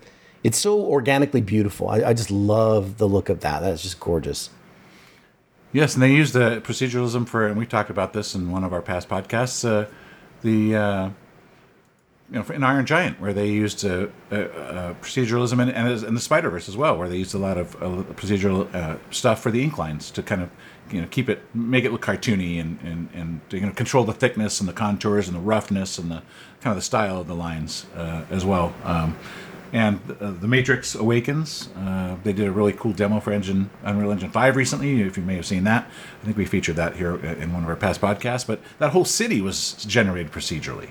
it's 0.42 0.58
so 0.58 0.80
organically 0.80 1.40
beautiful. 1.40 1.88
I, 1.88 2.02
I 2.02 2.14
just 2.14 2.30
love 2.30 2.98
the 2.98 3.08
look 3.08 3.28
of 3.28 3.40
that. 3.40 3.60
That's 3.60 3.82
just 3.82 4.00
gorgeous. 4.00 4.50
Yes, 5.72 5.94
and 5.94 6.02
they 6.02 6.12
use 6.12 6.32
the 6.32 6.60
proceduralism 6.62 7.28
for, 7.28 7.46
and 7.46 7.56
we 7.56 7.66
talked 7.66 7.90
about 7.90 8.12
this 8.12 8.34
in 8.34 8.50
one 8.50 8.64
of 8.64 8.72
our 8.72 8.82
past 8.82 9.08
podcasts. 9.08 9.68
Uh, 9.68 9.88
the 10.42 10.74
uh, 10.74 11.10
you 12.30 12.38
know 12.38 12.44
in 12.54 12.62
Iron 12.62 12.86
Giant, 12.86 13.20
where 13.20 13.32
they 13.32 13.48
used 13.48 13.84
uh, 13.84 14.06
uh, 14.30 14.34
uh, 14.34 14.94
proceduralism, 14.94 15.60
and, 15.60 15.70
and 15.70 16.16
the 16.16 16.20
Spider 16.20 16.50
Verse 16.50 16.68
as 16.68 16.76
well, 16.76 16.96
where 16.96 17.08
they 17.08 17.16
used 17.16 17.34
a 17.34 17.38
lot 17.38 17.58
of 17.58 17.74
uh, 17.76 18.02
procedural 18.14 18.72
uh, 18.74 18.98
stuff 19.10 19.42
for 19.42 19.50
the 19.50 19.62
ink 19.62 19.78
lines 19.78 20.10
to 20.12 20.22
kind 20.22 20.42
of 20.42 20.50
you 20.90 21.00
know 21.00 21.08
keep 21.10 21.28
it, 21.28 21.42
make 21.54 21.84
it 21.84 21.90
look 21.90 22.02
cartoony, 22.02 22.60
and 22.60 22.78
and 22.82 23.08
and 23.14 23.40
you 23.50 23.60
know 23.60 23.72
control 23.72 24.04
the 24.04 24.12
thickness 24.12 24.60
and 24.60 24.68
the 24.68 24.72
contours 24.72 25.26
and 25.26 25.36
the 25.36 25.40
roughness 25.40 25.98
and 25.98 26.10
the 26.10 26.22
kind 26.60 26.72
of 26.72 26.76
the 26.76 26.82
style 26.82 27.20
of 27.20 27.26
the 27.26 27.34
lines 27.34 27.86
as 28.30 28.44
well. 28.44 28.72
Um, 28.84 29.16
and 29.72 30.00
the 30.08 30.48
Matrix 30.48 30.96
Awakens, 30.96 31.68
they 32.24 32.32
did 32.32 32.48
a 32.48 32.50
really 32.50 32.72
cool 32.72 32.92
demo 32.92 33.20
for 33.20 33.32
Engine 33.32 33.70
Unreal 33.84 34.10
Engine 34.10 34.28
5 34.28 34.56
recently. 34.56 35.00
If 35.00 35.16
you 35.16 35.22
may 35.22 35.36
have 35.36 35.46
seen 35.46 35.62
that, 35.62 35.88
I 36.20 36.24
think 36.24 36.36
we 36.36 36.44
featured 36.44 36.74
that 36.74 36.96
here 36.96 37.14
in 37.14 37.52
one 37.52 37.62
of 37.62 37.68
our 37.68 37.76
past 37.76 38.00
podcasts. 38.00 38.44
But 38.44 38.60
that 38.80 38.90
whole 38.90 39.04
city 39.04 39.40
was 39.40 39.74
generated 39.84 40.32
procedurally, 40.32 40.90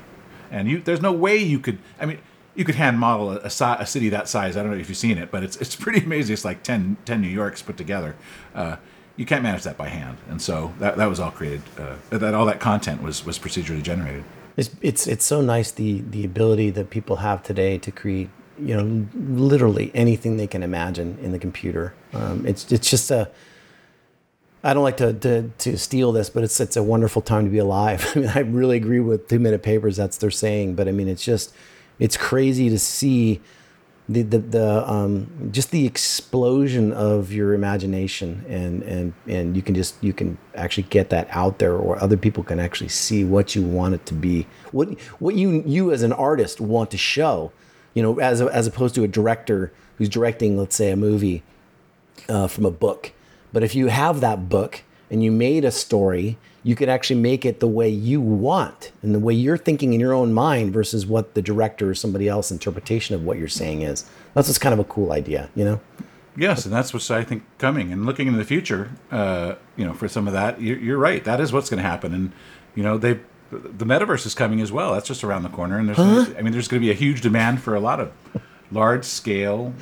and 0.51 0.67
you 0.67 0.81
there's 0.81 1.01
no 1.01 1.11
way 1.11 1.37
you 1.37 1.59
could. 1.59 1.77
I 1.99 2.05
mean, 2.05 2.19
you 2.55 2.65
could 2.65 2.75
hand 2.75 2.99
model 2.99 3.31
a, 3.31 3.37
a, 3.37 3.77
a 3.79 3.85
city 3.85 4.09
that 4.09 4.27
size. 4.27 4.57
I 4.57 4.61
don't 4.61 4.71
know 4.71 4.77
if 4.77 4.89
you've 4.89 4.97
seen 4.97 5.17
it, 5.17 5.31
but 5.31 5.43
it's 5.43 5.57
it's 5.57 5.75
pretty 5.83 5.99
amazing. 5.99 6.33
It's 6.33 6.45
like 6.45 6.63
10, 6.63 6.97
10 7.05 7.21
New 7.21 7.27
Yorks 7.27 7.61
put 7.61 7.77
together. 7.77 8.15
Uh, 8.53 8.77
you 9.15 9.25
can't 9.25 9.43
manage 9.43 9.63
that 9.63 9.77
by 9.77 9.89
hand, 9.89 10.17
and 10.29 10.41
so 10.41 10.73
that, 10.79 10.95
that 10.95 11.07
was 11.07 11.19
all 11.19 11.31
created. 11.31 11.61
Uh, 11.77 11.95
that 12.09 12.33
all 12.33 12.45
that 12.45 12.61
content 12.61 13.01
was 13.01 13.25
was 13.25 13.37
procedurally 13.37 13.83
generated. 13.83 14.23
It's 14.55 14.69
it's 14.81 15.07
it's 15.07 15.25
so 15.25 15.41
nice 15.41 15.71
the 15.71 16.01
the 16.01 16.23
ability 16.23 16.69
that 16.71 16.89
people 16.89 17.17
have 17.17 17.43
today 17.43 17.77
to 17.79 17.91
create 17.91 18.29
you 18.57 18.75
know 18.75 19.07
literally 19.13 19.91
anything 19.93 20.37
they 20.37 20.47
can 20.47 20.63
imagine 20.63 21.17
in 21.21 21.31
the 21.31 21.39
computer. 21.39 21.93
Um, 22.13 22.45
it's 22.45 22.71
it's 22.71 22.89
just 22.89 23.11
a 23.11 23.29
I 24.63 24.73
don't 24.73 24.83
like 24.83 24.97
to, 24.97 25.13
to 25.13 25.49
to 25.59 25.77
steal 25.77 26.11
this, 26.11 26.29
but 26.29 26.43
it's 26.43 26.59
it's 26.59 26.75
a 26.75 26.83
wonderful 26.83 27.21
time 27.21 27.45
to 27.45 27.49
be 27.49 27.59
alive. 27.59 28.05
I 28.15 28.19
mean, 28.19 28.29
I 28.29 28.39
really 28.39 28.77
agree 28.77 28.99
with 28.99 29.27
two 29.27 29.39
minute 29.39 29.63
papers. 29.63 29.95
That's 29.95 30.17
they're 30.17 30.31
saying, 30.31 30.75
but 30.75 30.87
I 30.87 30.91
mean, 30.91 31.07
it's 31.07 31.23
just 31.23 31.53
it's 31.97 32.17
crazy 32.17 32.69
to 32.69 32.77
see 32.77 33.41
the 34.09 34.23
the, 34.23 34.39
the 34.39 34.91
um, 34.91 35.49
just 35.51 35.71
the 35.71 35.85
explosion 35.85 36.91
of 36.91 37.31
your 37.31 37.53
imagination, 37.53 38.43
and 38.49 38.83
and 38.83 39.13
and 39.27 39.55
you 39.55 39.61
can 39.61 39.75
just 39.75 39.95
you 40.03 40.11
can 40.11 40.37
actually 40.55 40.87
get 40.89 41.09
that 41.11 41.27
out 41.31 41.59
there, 41.59 41.77
or 41.77 42.01
other 42.01 42.17
people 42.17 42.43
can 42.43 42.59
actually 42.59 42.89
see 42.89 43.23
what 43.23 43.55
you 43.55 43.61
want 43.61 43.93
it 43.93 44.05
to 44.07 44.13
be, 44.13 44.45
what 44.71 44.99
what 45.19 45.35
you 45.35 45.63
you 45.65 45.93
as 45.93 46.01
an 46.01 46.11
artist 46.11 46.59
want 46.59 46.91
to 46.91 46.97
show, 46.97 47.53
you 47.93 48.03
know, 48.03 48.19
as 48.19 48.41
as 48.41 48.67
opposed 48.67 48.93
to 48.95 49.03
a 49.05 49.07
director 49.07 49.71
who's 49.97 50.09
directing, 50.09 50.57
let's 50.57 50.75
say, 50.75 50.91
a 50.91 50.97
movie 50.97 51.43
uh, 52.27 52.47
from 52.47 52.65
a 52.65 52.71
book. 52.71 53.13
But 53.51 53.63
if 53.63 53.75
you 53.75 53.87
have 53.87 54.21
that 54.21 54.49
book 54.49 54.83
and 55.09 55.23
you 55.23 55.31
made 55.31 55.65
a 55.65 55.71
story, 55.71 56.37
you 56.63 56.75
could 56.75 56.89
actually 56.89 57.19
make 57.19 57.45
it 57.45 57.59
the 57.59 57.67
way 57.67 57.89
you 57.89 58.21
want 58.21 58.91
and 59.01 59.15
the 59.15 59.19
way 59.19 59.33
you're 59.33 59.57
thinking 59.57 59.93
in 59.93 59.99
your 59.99 60.13
own 60.13 60.33
mind 60.33 60.73
versus 60.73 61.05
what 61.05 61.33
the 61.33 61.41
director 61.41 61.89
or 61.89 61.95
somebody 61.95 62.27
else 62.27 62.51
interpretation 62.51 63.15
of 63.15 63.23
what 63.23 63.37
you're 63.37 63.47
saying 63.47 63.81
is. 63.81 64.05
That's 64.33 64.47
just 64.47 64.61
kind 64.61 64.73
of 64.73 64.79
a 64.79 64.83
cool 64.83 65.11
idea, 65.11 65.49
you 65.55 65.65
know? 65.65 65.79
Yes, 66.35 66.65
and 66.65 66.73
that's 66.73 66.93
what's 66.93 67.09
I 67.11 67.23
think 67.23 67.43
coming 67.57 67.91
and 67.91 68.05
looking 68.05 68.27
into 68.27 68.39
the 68.39 68.45
future. 68.45 68.91
Uh, 69.11 69.55
you 69.75 69.85
know, 69.85 69.93
for 69.93 70.07
some 70.07 70.27
of 70.27 70.33
that, 70.33 70.61
you're, 70.61 70.77
you're 70.77 70.97
right. 70.97 71.23
That 71.23 71.41
is 71.41 71.51
what's 71.51 71.69
going 71.69 71.81
to 71.81 71.87
happen, 71.89 72.13
and 72.13 72.31
you 72.75 72.83
know, 72.83 72.97
they 72.97 73.19
the 73.51 73.85
metaverse 73.85 74.25
is 74.25 74.35
coming 74.35 74.61
as 74.61 74.71
well. 74.71 74.93
That's 74.93 75.07
just 75.07 75.23
around 75.23 75.43
the 75.43 75.49
corner, 75.49 75.79
and 75.79 75.89
there's 75.89 75.99
I 75.99 76.41
mean, 76.41 76.53
there's 76.53 76.67
going 76.67 76.81
to 76.81 76.85
be 76.85 76.91
a 76.91 76.95
huge 76.95 77.21
demand 77.21 77.61
for 77.61 77.75
a 77.75 77.79
lot 77.79 77.99
of 77.99 78.11
large 78.71 79.03
scale, 79.03 79.73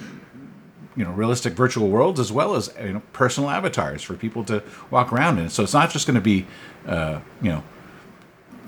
you 0.97 1.03
know, 1.05 1.11
realistic 1.11 1.53
virtual 1.53 1.87
worlds 1.89 2.19
as 2.19 2.31
well 2.31 2.55
as 2.55 2.73
you 2.81 2.93
know 2.93 3.01
personal 3.13 3.49
avatars 3.49 4.01
for 4.01 4.15
people 4.15 4.43
to 4.45 4.61
walk 4.91 5.13
around 5.13 5.37
in. 5.39 5.49
So 5.49 5.63
it's 5.63 5.73
not 5.73 5.91
just 5.91 6.07
going 6.07 6.15
to 6.15 6.21
be, 6.21 6.45
uh, 6.85 7.19
you 7.41 7.49
know, 7.51 7.63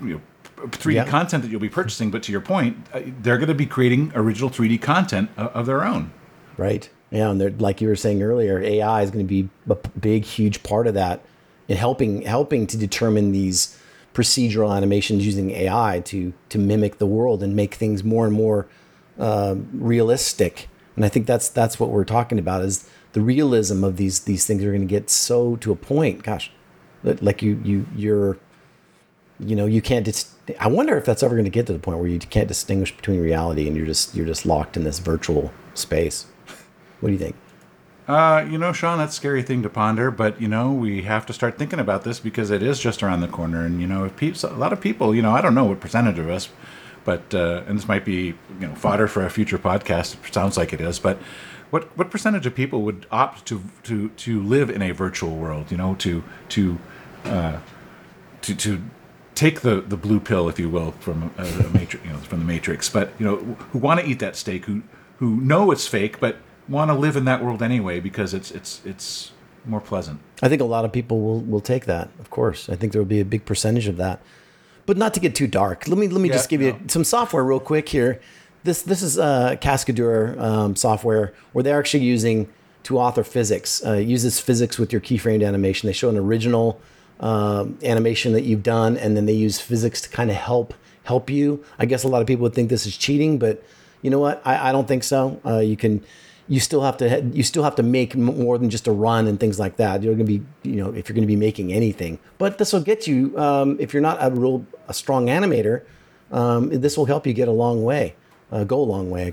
you 0.02 0.08
know. 0.14 0.20
3D 0.56 0.92
Yeah. 0.94 1.06
content 1.06 1.42
that 1.42 1.50
you'll 1.50 1.58
be 1.58 1.70
purchasing, 1.70 2.10
but 2.10 2.22
to 2.24 2.32
your 2.32 2.42
point, 2.42 2.76
uh, 2.92 3.00
they're 3.22 3.38
going 3.38 3.48
to 3.48 3.54
be 3.54 3.64
creating 3.64 4.12
original 4.14 4.50
3D 4.50 4.80
content 4.82 5.30
of, 5.38 5.46
of 5.56 5.64
their 5.66 5.82
own. 5.82 6.12
Right. 6.58 6.90
Yeah, 7.10 7.30
and 7.30 7.40
they're 7.40 7.50
like 7.50 7.80
you 7.80 7.88
were 7.88 7.96
saying 7.96 8.22
earlier, 8.22 8.60
AI 8.60 9.00
is 9.02 9.10
going 9.10 9.24
to 9.26 9.28
be 9.28 9.48
a 9.70 9.74
big, 9.98 10.24
huge 10.24 10.62
part 10.62 10.86
of 10.86 10.92
that 10.94 11.24
in 11.66 11.78
helping 11.78 12.22
helping 12.22 12.66
to 12.66 12.76
determine 12.76 13.32
these 13.32 13.78
procedural 14.12 14.76
animations 14.76 15.24
using 15.24 15.50
AI 15.50 16.02
to 16.04 16.32
to 16.50 16.58
mimic 16.58 16.98
the 16.98 17.06
world 17.06 17.42
and 17.42 17.56
make 17.56 17.74
things 17.74 18.04
more 18.04 18.26
and 18.26 18.34
more 18.34 18.66
um 19.18 19.68
realistic. 19.72 20.68
And 21.00 21.04
I 21.06 21.08
think 21.08 21.26
that's 21.26 21.48
that's 21.48 21.80
what 21.80 21.88
we're 21.88 22.04
talking 22.04 22.38
about 22.38 22.62
is 22.62 22.86
the 23.12 23.22
realism 23.22 23.84
of 23.84 23.96
these 23.96 24.20
these 24.20 24.44
things 24.46 24.62
are 24.62 24.68
going 24.68 24.82
to 24.82 24.86
get 24.86 25.08
so 25.08 25.56
to 25.56 25.72
a 25.72 25.76
point. 25.76 26.22
Gosh, 26.22 26.52
like 27.02 27.40
you 27.40 27.58
you 27.64 27.86
you're 27.96 28.36
you 29.38 29.56
know 29.56 29.64
you 29.64 29.80
can't 29.80 30.04
dis- 30.04 30.34
i 30.58 30.68
wonder 30.68 30.98
if 30.98 31.06
that's 31.06 31.22
ever 31.22 31.34
going 31.34 31.46
to 31.46 31.50
get 31.50 31.66
to 31.66 31.72
the 31.72 31.78
point 31.78 31.98
where 31.98 32.06
you 32.06 32.18
can't 32.18 32.46
distinguish 32.48 32.94
between 32.94 33.18
reality 33.22 33.66
and 33.66 33.74
you're 33.74 33.86
just 33.86 34.14
you're 34.14 34.26
just 34.26 34.44
locked 34.44 34.76
in 34.76 34.84
this 34.84 34.98
virtual 34.98 35.50
space 35.72 36.26
what 37.00 37.06
do 37.08 37.14
you 37.14 37.18
think 37.18 37.36
Uh, 38.06 38.44
you 38.50 38.58
know, 38.58 38.72
Sean, 38.72 38.98
that's 38.98 39.12
a 39.12 39.16
scary 39.16 39.42
thing 39.42 39.62
to 39.62 39.70
ponder, 39.70 40.10
but 40.10 40.40
you 40.40 40.48
know, 40.48 40.72
we 40.72 41.02
have 41.02 41.24
to 41.26 41.32
start 41.32 41.56
thinking 41.56 41.78
about 41.78 42.02
this 42.02 42.18
because 42.18 42.50
it 42.50 42.60
is 42.62 42.80
just 42.80 43.02
around 43.04 43.20
the 43.20 43.28
corner. 43.28 43.64
And 43.64 43.80
you 43.80 43.86
know, 43.86 44.04
if 44.04 44.16
people, 44.16 44.50
a 44.50 44.58
lot 44.64 44.72
of 44.72 44.80
people, 44.80 45.14
you 45.14 45.22
know, 45.22 45.30
I 45.30 45.40
don't 45.40 45.54
know 45.54 45.64
what 45.64 45.78
percentage 45.78 46.18
of 46.18 46.28
us, 46.28 46.48
but 47.04 47.34
uh, 47.34 47.62
and 47.66 47.78
this 47.78 47.88
might 47.88 48.04
be 48.04 48.34
you 48.60 48.66
know 48.66 48.74
fodder 48.74 49.08
for 49.08 49.24
a 49.24 49.30
future 49.30 49.58
podcast. 49.58 50.16
It 50.26 50.34
sounds 50.34 50.56
like 50.56 50.72
it 50.72 50.80
is, 50.80 50.98
but 50.98 51.18
what 51.70 51.96
what 51.96 52.10
percentage 52.10 52.46
of 52.46 52.54
people 52.54 52.82
would 52.82 53.06
opt 53.10 53.46
to 53.46 53.62
to 53.84 54.08
to 54.10 54.42
live 54.42 54.70
in 54.70 54.82
a 54.82 54.92
virtual 54.92 55.36
world? 55.36 55.70
You 55.70 55.76
know, 55.76 55.94
to 55.96 56.22
to 56.50 56.78
uh, 57.24 57.58
to 58.42 58.54
to 58.54 58.82
take 59.34 59.60
the 59.60 59.80
the 59.80 59.96
blue 59.96 60.20
pill, 60.20 60.48
if 60.48 60.58
you 60.58 60.68
will, 60.68 60.92
from 60.92 61.32
a, 61.38 61.44
a 61.44 61.68
matrix, 61.70 62.04
you 62.04 62.12
know, 62.12 62.18
from 62.18 62.40
the 62.40 62.44
Matrix, 62.44 62.88
but 62.88 63.12
you 63.18 63.26
know, 63.26 63.36
who 63.72 63.78
want 63.78 64.00
to 64.00 64.06
eat 64.06 64.18
that 64.18 64.36
steak, 64.36 64.66
who 64.66 64.82
who 65.18 65.36
know 65.40 65.70
it's 65.70 65.86
fake, 65.86 66.20
but 66.20 66.36
want 66.68 66.90
to 66.90 66.94
live 66.94 67.16
in 67.16 67.24
that 67.24 67.42
world 67.44 67.62
anyway 67.62 68.00
because 68.00 68.32
it's 68.32 68.50
it's 68.52 68.80
it's 68.84 69.32
more 69.66 69.80
pleasant. 69.80 70.18
i 70.40 70.48
think 70.48 70.62
a 70.62 70.64
lot 70.64 70.84
of 70.86 70.92
people 70.92 71.20
will 71.20 71.40
will 71.40 71.60
take 71.60 71.84
that 71.84 72.08
of 72.18 72.30
course 72.30 72.70
i 72.70 72.76
think 72.76 72.92
there 72.92 73.00
will 73.00 73.08
be 73.08 73.20
a 73.20 73.24
big 73.24 73.44
percentage 73.44 73.88
of 73.88 73.96
that 73.98 74.20
but 74.86 74.96
not 74.96 75.14
to 75.14 75.20
get 75.20 75.34
too 75.34 75.46
dark. 75.46 75.86
Let 75.88 75.98
me 75.98 76.08
let 76.08 76.20
me 76.20 76.28
Yeah, 76.28 76.34
just 76.34 76.48
give 76.48 76.62
you 76.62 76.72
no. 76.72 76.78
some 76.88 77.04
software 77.04 77.44
real 77.44 77.60
quick 77.60 77.88
here. 77.88 78.20
This 78.64 78.82
this 78.82 79.02
is 79.02 79.18
uh 79.18 79.56
cascadeur 79.60 80.36
um, 80.38 80.76
software 80.76 81.32
where 81.52 81.62
they're 81.62 81.78
actually 81.78 82.04
using 82.04 82.48
to 82.84 82.98
author 82.98 83.22
physics. 83.24 83.82
Uh, 83.84 83.94
uses 83.94 84.40
physics 84.40 84.78
with 84.78 84.92
your 84.92 85.00
keyframed 85.00 85.46
animation. 85.46 85.86
They 85.86 85.92
show 85.92 86.08
an 86.08 86.16
original 86.16 86.80
um, 87.20 87.78
animation 87.82 88.32
that 88.32 88.42
you've 88.44 88.62
done 88.62 88.96
and 88.96 89.16
then 89.16 89.26
they 89.26 89.32
use 89.34 89.60
physics 89.60 90.00
to 90.02 90.08
kind 90.08 90.30
of 90.30 90.36
help 90.36 90.74
help 91.04 91.28
you. 91.30 91.62
I 91.78 91.86
guess 91.86 92.04
a 92.04 92.08
lot 92.08 92.20
of 92.20 92.26
people 92.26 92.42
would 92.44 92.54
think 92.54 92.70
this 92.70 92.86
is 92.86 92.96
cheating 92.96 93.38
but 93.38 93.62
you 94.02 94.08
know 94.10 94.18
what? 94.18 94.40
I, 94.46 94.70
I 94.70 94.72
don't 94.72 94.88
think 94.88 95.04
so. 95.04 95.38
Uh, 95.44 95.58
you 95.58 95.76
can 95.76 96.02
you 96.50 96.58
still 96.58 96.82
have 96.82 96.96
to 96.96 97.22
you 97.32 97.44
still 97.44 97.62
have 97.62 97.76
to 97.76 97.82
make 97.84 98.16
more 98.16 98.58
than 98.58 98.70
just 98.70 98.88
a 98.88 98.92
run 98.92 99.28
and 99.28 99.38
things 99.38 99.60
like 99.60 99.76
that. 99.76 100.02
You're 100.02 100.16
going 100.16 100.26
to 100.26 100.38
be 100.38 100.44
you 100.68 100.82
know 100.82 100.92
if 100.92 101.08
you're 101.08 101.14
going 101.14 101.22
to 101.22 101.34
be 101.34 101.36
making 101.36 101.72
anything, 101.72 102.18
but 102.38 102.58
this 102.58 102.72
will 102.72 102.80
get 102.80 103.06
you 103.06 103.38
um, 103.38 103.76
if 103.78 103.94
you're 103.94 104.02
not 104.02 104.18
a 104.20 104.30
real 104.32 104.66
a 104.88 104.92
strong 104.92 105.26
animator. 105.26 105.84
Um, 106.32 106.68
this 106.68 106.96
will 106.96 107.06
help 107.06 107.24
you 107.24 107.32
get 107.32 107.46
a 107.46 107.52
long 107.52 107.84
way, 107.84 108.16
uh, 108.50 108.64
go 108.64 108.80
a 108.80 108.82
long 108.82 109.10
way. 109.10 109.32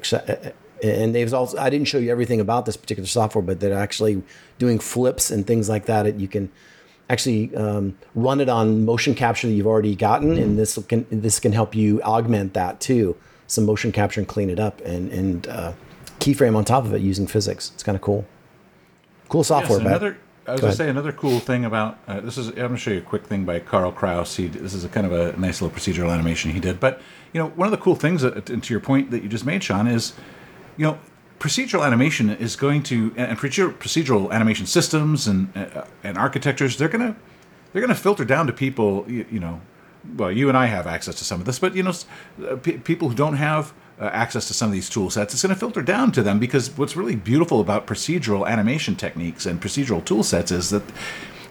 And 0.83 1.15
they've 1.15 1.33
also 1.33 1.57
I 1.57 1.71
didn't 1.71 1.87
show 1.87 1.97
you 1.97 2.11
everything 2.11 2.39
about 2.39 2.67
this 2.67 2.77
particular 2.77 3.07
software, 3.07 3.41
but 3.41 3.59
they're 3.59 3.73
actually 3.73 4.21
doing 4.59 4.77
flips 4.77 5.31
and 5.31 5.45
things 5.45 5.67
like 5.67 5.87
that. 5.87 6.19
You 6.19 6.27
can 6.27 6.51
actually 7.09 7.55
um, 7.55 7.97
run 8.13 8.39
it 8.41 8.49
on 8.49 8.85
motion 8.85 9.15
capture 9.15 9.47
that 9.47 9.53
you've 9.53 9.65
already 9.65 9.95
gotten, 9.95 10.37
and 10.37 10.59
this 10.59 10.77
can 10.87 11.07
this 11.09 11.39
can 11.39 11.51
help 11.51 11.73
you 11.73 11.99
augment 12.03 12.53
that 12.53 12.79
too. 12.79 13.17
Some 13.47 13.65
motion 13.65 13.91
capture 13.91 14.21
and 14.21 14.27
clean 14.27 14.51
it 14.51 14.59
up 14.59 14.81
and 14.81 15.11
and 15.11 15.47
uh, 15.47 15.73
keyframe 16.19 16.55
on 16.55 16.65
top 16.65 16.85
of 16.85 16.93
it 16.93 17.01
using 17.01 17.27
physics. 17.27 17.71
It's 17.73 17.83
kind 17.83 17.95
of 17.95 18.01
cool. 18.01 18.25
Cool 19.29 19.43
software. 19.43 19.79
Yes, 19.79 19.87
another, 19.87 20.17
I 20.47 20.51
was 20.53 20.61
going 20.61 20.71
to 20.71 20.77
say 20.77 20.89
another 20.89 21.11
cool 21.11 21.39
thing 21.39 21.65
about 21.65 21.97
uh, 22.07 22.21
this 22.21 22.37
is 22.37 22.47
I'm 22.49 22.55
going 22.55 22.71
to 22.71 22.77
show 22.77 22.91
you 22.91 22.99
a 22.99 23.01
quick 23.01 23.25
thing 23.25 23.43
by 23.43 23.59
Karl 23.59 23.91
Kraus. 23.91 24.35
He 24.35 24.47
this 24.47 24.73
is 24.73 24.85
a 24.85 24.89
kind 24.89 25.05
of 25.05 25.11
a 25.11 25.37
nice 25.37 25.61
little 25.61 25.77
procedural 25.77 26.13
animation 26.13 26.51
he 26.51 26.59
did. 26.59 26.79
But 26.79 27.01
you 27.33 27.41
know, 27.41 27.49
one 27.49 27.67
of 27.67 27.71
the 27.71 27.77
cool 27.77 27.95
things, 27.95 28.21
that, 28.21 28.49
and 28.49 28.63
to 28.63 28.73
your 28.73 28.79
point 28.79 29.11
that 29.11 29.23
you 29.23 29.29
just 29.29 29.45
made, 29.45 29.63
Sean, 29.63 29.87
is 29.87 30.13
you 30.77 30.85
know 30.85 30.99
procedural 31.39 31.85
animation 31.85 32.29
is 32.29 32.55
going 32.55 32.83
to 32.83 33.13
and 33.15 33.37
procedural 33.37 34.31
animation 34.31 34.65
systems 34.65 35.27
and 35.27 35.55
uh, 35.55 35.83
and 36.03 36.17
architectures 36.17 36.77
they're 36.77 36.87
going 36.87 37.13
to 37.13 37.19
they're 37.71 37.81
going 37.81 37.93
to 37.93 38.01
filter 38.01 38.25
down 38.25 38.47
to 38.47 38.53
people 38.53 39.05
you, 39.07 39.25
you, 39.29 39.39
know 39.39 39.61
well 40.15 40.31
you 40.31 40.49
and 40.49 40.57
I 40.57 40.65
have 40.65 40.87
access 40.87 41.15
to 41.15 41.23
some 41.23 41.39
of 41.39 41.45
this 41.45 41.59
but 41.59 41.75
you 41.75 41.83
know 41.83 41.93
uh, 42.49 42.55
p- 42.55 42.79
people 42.79 43.09
who 43.09 43.15
don't 43.15 43.35
have 43.35 43.73
uh, 43.99 44.05
access 44.13 44.47
to 44.47 44.53
some 44.53 44.67
of 44.67 44.73
these 44.73 44.89
tool 44.89 45.09
sets 45.09 45.33
it's 45.33 45.41
going 45.41 45.53
to 45.53 45.59
filter 45.59 45.81
down 45.81 46.11
to 46.11 46.21
them 46.21 46.39
because 46.39 46.75
what's 46.77 46.95
really 46.95 47.15
beautiful 47.15 47.59
about 47.59 47.87
procedural 47.87 48.47
animation 48.47 48.95
techniques 48.95 49.45
and 49.45 49.61
procedural 49.61 50.03
tool 50.03 50.23
sets 50.23 50.51
is 50.51 50.69
that 50.69 50.83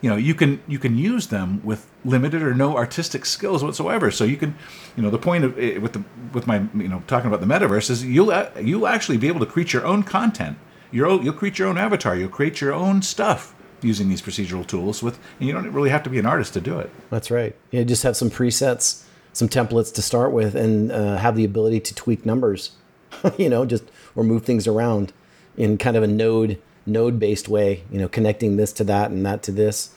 you 0.01 0.11
know 0.11 0.17
you 0.17 0.35
can 0.35 0.63
you 0.67 0.79
can 0.79 0.97
use 0.97 1.29
them 1.29 1.61
with 1.65 1.89
limited 2.05 2.43
or 2.43 2.55
no 2.55 2.77
artistic 2.77 3.27
skills 3.27 3.63
whatsoever. 3.65 4.11
So 4.11 4.25
you 4.25 4.37
can 4.37 4.57
you 4.97 5.03
know 5.03 5.11
the 5.11 5.19
point 5.19 5.45
of 5.45 5.59
eh, 5.59 5.79
with 5.79 5.93
the 5.95 6.05
with 6.33 6.47
my 6.47 6.59
you 6.75 6.89
know 6.89 7.03
talking 7.07 7.29
about 7.29 7.41
the 7.41 7.47
metaverse 7.47 7.91
is 7.91 8.05
you'll 8.05 8.33
you'll 8.61 8.87
actually 8.87 9.19
be 9.19 9.29
able 9.29 9.41
to 9.41 9.47
create 9.47 9.73
your 9.73 9.85
own 9.85 10.03
content. 10.03 10.59
You'll 10.91 11.23
you'll 11.23 11.35
create 11.35 11.59
your 11.59 11.69
own 11.69 11.79
avatar. 11.79 12.17
You'll 12.17 12.29
create 12.29 12.61
your 12.61 12.73
own 12.73 13.03
stuff 13.03 13.55
using 13.83 14.09
these 14.09 14.23
procedural 14.23 14.67
tools 14.67 15.03
with 15.03 15.19
and 15.39 15.47
you 15.47 15.53
don't 15.53 15.71
really 15.73 15.91
have 15.91 16.03
to 16.03 16.11
be 16.11 16.19
an 16.19 16.27
artist 16.27 16.55
to 16.55 16.61
do 16.61 16.79
it. 16.79 16.91
That's 17.11 17.31
right. 17.31 17.55
You 17.71 17.85
just 17.85 18.03
have 18.03 18.17
some 18.17 18.31
presets 18.31 19.06
some 19.37 19.49
templates 19.49 19.93
to 19.93 20.01
start 20.01 20.33
with 20.33 20.55
and 20.55 20.91
uh, 20.91 21.17
have 21.17 21.37
the 21.37 21.45
ability 21.45 21.81
to 21.81 21.95
tweak 21.95 22.25
numbers 22.25 22.73
you 23.39 23.49
know 23.49 23.65
just 23.67 23.85
or 24.15 24.25
move 24.25 24.45
things 24.45 24.67
around 24.67 25.13
in 25.57 25.79
kind 25.79 25.97
of 25.97 26.03
a 26.03 26.07
node 26.07 26.59
node 26.87 27.19
based 27.19 27.49
way, 27.49 27.83
you 27.91 27.99
know, 27.99 28.09
connecting 28.09 28.57
this 28.57 28.73
to 28.75 28.85
that 28.85 29.11
and 29.11 29.27
that 29.27 29.43
to 29.45 29.53
this. 29.53 29.91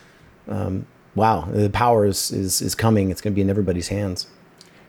Um, 0.48 0.88
wow, 1.16 1.48
the 1.52 1.70
power 1.70 2.06
is, 2.06 2.32
is, 2.32 2.62
is 2.62 2.76
coming. 2.76 3.12
It's 3.12 3.22
going 3.22 3.34
to 3.34 3.36
be 3.36 3.42
in 3.42 3.50
everybody's 3.50 3.90
hands. 3.90 4.28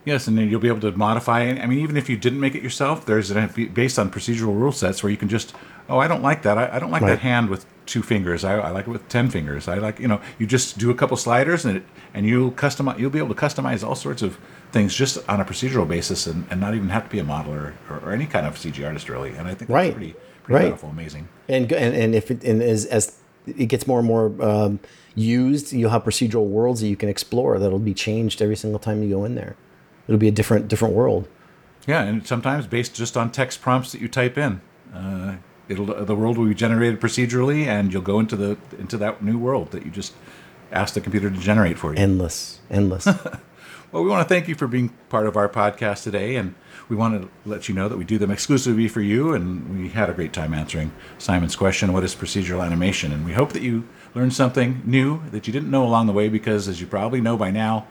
Yes, 0.06 0.26
and 0.26 0.38
then 0.38 0.48
you'll 0.48 0.60
be 0.60 0.68
able 0.68 0.80
to 0.80 0.92
modify. 0.92 1.42
It. 1.42 1.60
I 1.60 1.66
mean, 1.66 1.80
even 1.80 1.98
if 1.98 2.08
you 2.08 2.16
didn't 2.16 2.40
make 2.40 2.54
it 2.54 2.62
yourself, 2.62 3.04
there's 3.04 3.30
an, 3.30 3.70
based 3.74 3.98
on 3.98 4.10
procedural 4.10 4.58
rule 4.58 4.72
sets 4.72 5.02
where 5.02 5.10
you 5.10 5.18
can 5.18 5.28
just, 5.28 5.54
oh, 5.90 5.98
I 5.98 6.08
don't 6.08 6.22
like 6.22 6.42
that. 6.42 6.56
I, 6.56 6.76
I 6.76 6.78
don't 6.78 6.90
like 6.90 7.02
right. 7.02 7.10
that 7.10 7.18
hand 7.18 7.50
with 7.50 7.66
two 7.90 8.02
fingers. 8.02 8.44
I, 8.44 8.58
I, 8.58 8.70
like 8.70 8.86
it 8.86 8.90
with 8.90 9.08
ten 9.08 9.28
fingers. 9.28 9.68
I 9.68 9.74
like, 9.74 9.98
you 9.98 10.08
know, 10.08 10.20
you 10.38 10.46
just 10.46 10.78
do 10.78 10.90
a 10.90 10.94
couple 10.94 11.16
sliders 11.16 11.64
and 11.64 11.78
it, 11.78 11.84
and 12.14 12.24
you'll 12.24 12.52
customize. 12.52 12.98
You'll 12.98 13.10
be 13.10 13.18
able 13.18 13.34
to 13.34 13.40
customize 13.40 13.86
all 13.86 13.94
sorts 13.94 14.22
of 14.22 14.38
things 14.72 14.94
just 14.94 15.28
on 15.28 15.40
a 15.40 15.44
procedural 15.44 15.86
basis, 15.86 16.26
and, 16.26 16.46
and 16.50 16.60
not 16.60 16.74
even 16.74 16.88
have 16.88 17.04
to 17.04 17.10
be 17.10 17.18
a 17.18 17.24
modeler 17.24 17.74
or, 17.88 17.98
or 18.04 18.12
any 18.12 18.26
kind 18.26 18.46
of 18.46 18.54
CG 18.54 18.86
artist 18.86 19.08
really. 19.08 19.30
And 19.30 19.48
I 19.48 19.54
think 19.54 19.68
that's 19.68 19.70
right. 19.70 19.92
pretty 19.92 20.14
Pretty 20.44 20.64
right. 20.64 20.70
powerful, 20.70 20.88
amazing. 20.90 21.28
And 21.48 21.70
and, 21.72 21.94
and 21.94 22.14
if 22.14 22.30
it, 22.30 22.42
and 22.44 22.62
as 22.62 22.86
as 22.86 23.18
it 23.46 23.66
gets 23.66 23.86
more 23.86 23.98
and 23.98 24.08
more 24.08 24.32
um, 24.42 24.80
used, 25.14 25.72
you'll 25.72 25.90
have 25.90 26.04
procedural 26.04 26.46
worlds 26.46 26.80
that 26.80 26.88
you 26.88 26.96
can 26.96 27.08
explore 27.08 27.58
that'll 27.58 27.78
be 27.78 27.94
changed 27.94 28.40
every 28.42 28.56
single 28.56 28.78
time 28.78 29.02
you 29.02 29.10
go 29.10 29.24
in 29.24 29.34
there. 29.34 29.56
It'll 30.06 30.18
be 30.18 30.28
a 30.28 30.32
different 30.32 30.68
different 30.68 30.94
world. 30.94 31.28
Yeah, 31.86 32.02
and 32.02 32.26
sometimes 32.26 32.66
based 32.66 32.94
just 32.94 33.16
on 33.16 33.30
text 33.30 33.60
prompts 33.60 33.92
that 33.92 34.00
you 34.00 34.08
type 34.08 34.36
in. 34.36 34.60
Uh, 34.94 35.36
it'll 35.70 36.04
the 36.04 36.14
world 36.14 36.36
will 36.36 36.46
be 36.46 36.54
generated 36.54 37.00
procedurally, 37.00 37.66
and 37.66 37.92
you'll 37.92 38.02
go 38.02 38.20
into 38.20 38.36
the 38.36 38.58
into 38.78 38.98
that 38.98 39.22
new 39.22 39.38
world 39.38 39.70
that 39.70 39.84
you 39.84 39.90
just 39.90 40.12
asked 40.72 40.94
the 40.94 41.00
computer 41.00 41.30
to 41.30 41.38
generate 41.38 41.78
for 41.78 41.94
you. 41.94 41.98
Endless, 41.98 42.60
endless. 42.70 43.06
well, 43.92 44.02
we 44.02 44.08
want 44.08 44.26
to 44.26 44.34
thank 44.34 44.48
you 44.48 44.54
for 44.54 44.66
being 44.66 44.90
part 45.08 45.26
of 45.26 45.36
our 45.36 45.48
podcast 45.48 46.02
today, 46.02 46.36
and 46.36 46.54
we 46.88 46.96
want 46.96 47.22
to 47.22 47.28
let 47.48 47.68
you 47.68 47.74
know 47.74 47.88
that 47.88 47.96
we 47.96 48.04
do 48.04 48.18
them 48.18 48.30
exclusively 48.30 48.88
for 48.88 49.00
you, 49.00 49.32
and 49.32 49.78
we 49.78 49.88
had 49.88 50.10
a 50.10 50.12
great 50.12 50.32
time 50.32 50.52
answering 50.52 50.92
Simon's 51.18 51.56
question 51.56 51.92
what 51.92 52.04
is 52.04 52.14
procedural 52.14 52.64
animation? 52.64 53.12
And 53.12 53.24
we 53.24 53.32
hope 53.32 53.52
that 53.52 53.62
you 53.62 53.88
learned 54.14 54.34
something 54.34 54.82
new 54.84 55.22
that 55.30 55.46
you 55.46 55.52
didn't 55.52 55.70
know 55.70 55.84
along 55.84 56.06
the 56.08 56.12
way, 56.12 56.28
because 56.28 56.68
as 56.68 56.80
you 56.80 56.86
probably 56.86 57.20
know 57.20 57.36
by 57.36 57.50
now, 57.50 57.86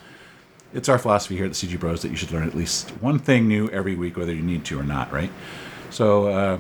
it's 0.74 0.90
our 0.90 1.00
philosophy 1.00 1.36
here 1.36 1.46
at 1.46 1.54
the 1.54 1.68
CG 1.68 1.80
Bros 1.80 2.04
that 2.04 2.10
you 2.10 2.16
should 2.16 2.32
learn 2.32 2.48
at 2.48 2.54
least 2.54 2.92
one 3.02 3.18
thing 3.18 3.48
new 3.48 3.70
every 3.70 3.96
week, 3.96 4.18
whether 4.18 4.34
you 4.34 4.44
need 4.44 4.66
to 4.66 4.80
or 4.80 4.84
not, 4.84 5.12
right? 5.12 5.32
So, 5.90 6.28
uh, 6.28 6.60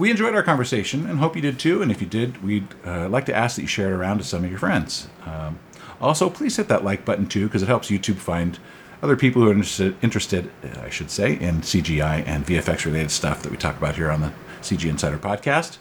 we 0.00 0.10
enjoyed 0.10 0.34
our 0.34 0.42
conversation 0.42 1.06
and 1.06 1.18
hope 1.18 1.36
you 1.36 1.42
did 1.42 1.58
too. 1.58 1.82
And 1.82 1.92
if 1.92 2.00
you 2.00 2.06
did, 2.06 2.42
we'd 2.42 2.66
uh, 2.86 3.06
like 3.10 3.26
to 3.26 3.36
ask 3.36 3.56
that 3.56 3.62
you 3.62 3.68
share 3.68 3.90
it 3.90 3.96
around 3.96 4.16
to 4.16 4.24
some 4.24 4.42
of 4.42 4.50
your 4.50 4.58
friends. 4.58 5.08
Um, 5.26 5.58
also, 6.00 6.30
please 6.30 6.56
hit 6.56 6.68
that 6.68 6.82
like 6.82 7.04
button 7.04 7.26
too, 7.26 7.46
because 7.46 7.62
it 7.62 7.66
helps 7.66 7.90
YouTube 7.90 8.16
find 8.16 8.58
other 9.02 9.14
people 9.14 9.42
who 9.42 9.48
are 9.48 9.52
interested, 9.52 9.94
interested, 10.00 10.50
uh, 10.64 10.80
I 10.80 10.88
should 10.88 11.10
say, 11.10 11.34
in 11.34 11.60
CGI 11.60 12.26
and 12.26 12.46
VFX 12.46 12.86
related 12.86 13.10
stuff 13.10 13.42
that 13.42 13.52
we 13.52 13.58
talk 13.58 13.76
about 13.76 13.96
here 13.96 14.10
on 14.10 14.22
the 14.22 14.32
CG 14.62 14.88
Insider 14.88 15.18
podcast. 15.18 15.76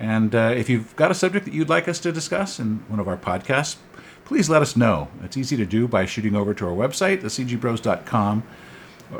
And 0.00 0.34
uh, 0.34 0.52
if 0.56 0.68
you've 0.68 0.96
got 0.96 1.12
a 1.12 1.14
subject 1.14 1.44
that 1.44 1.54
you'd 1.54 1.68
like 1.68 1.86
us 1.86 2.00
to 2.00 2.10
discuss 2.10 2.58
in 2.58 2.82
one 2.88 2.98
of 2.98 3.06
our 3.06 3.16
podcasts, 3.16 3.76
please 4.24 4.50
let 4.50 4.62
us 4.62 4.76
know. 4.76 5.06
It's 5.22 5.36
easy 5.36 5.56
to 5.56 5.66
do 5.66 5.86
by 5.86 6.04
shooting 6.04 6.34
over 6.34 6.52
to 6.52 6.66
our 6.66 6.74
website, 6.74 7.22
thecgbros.com, 7.22 8.42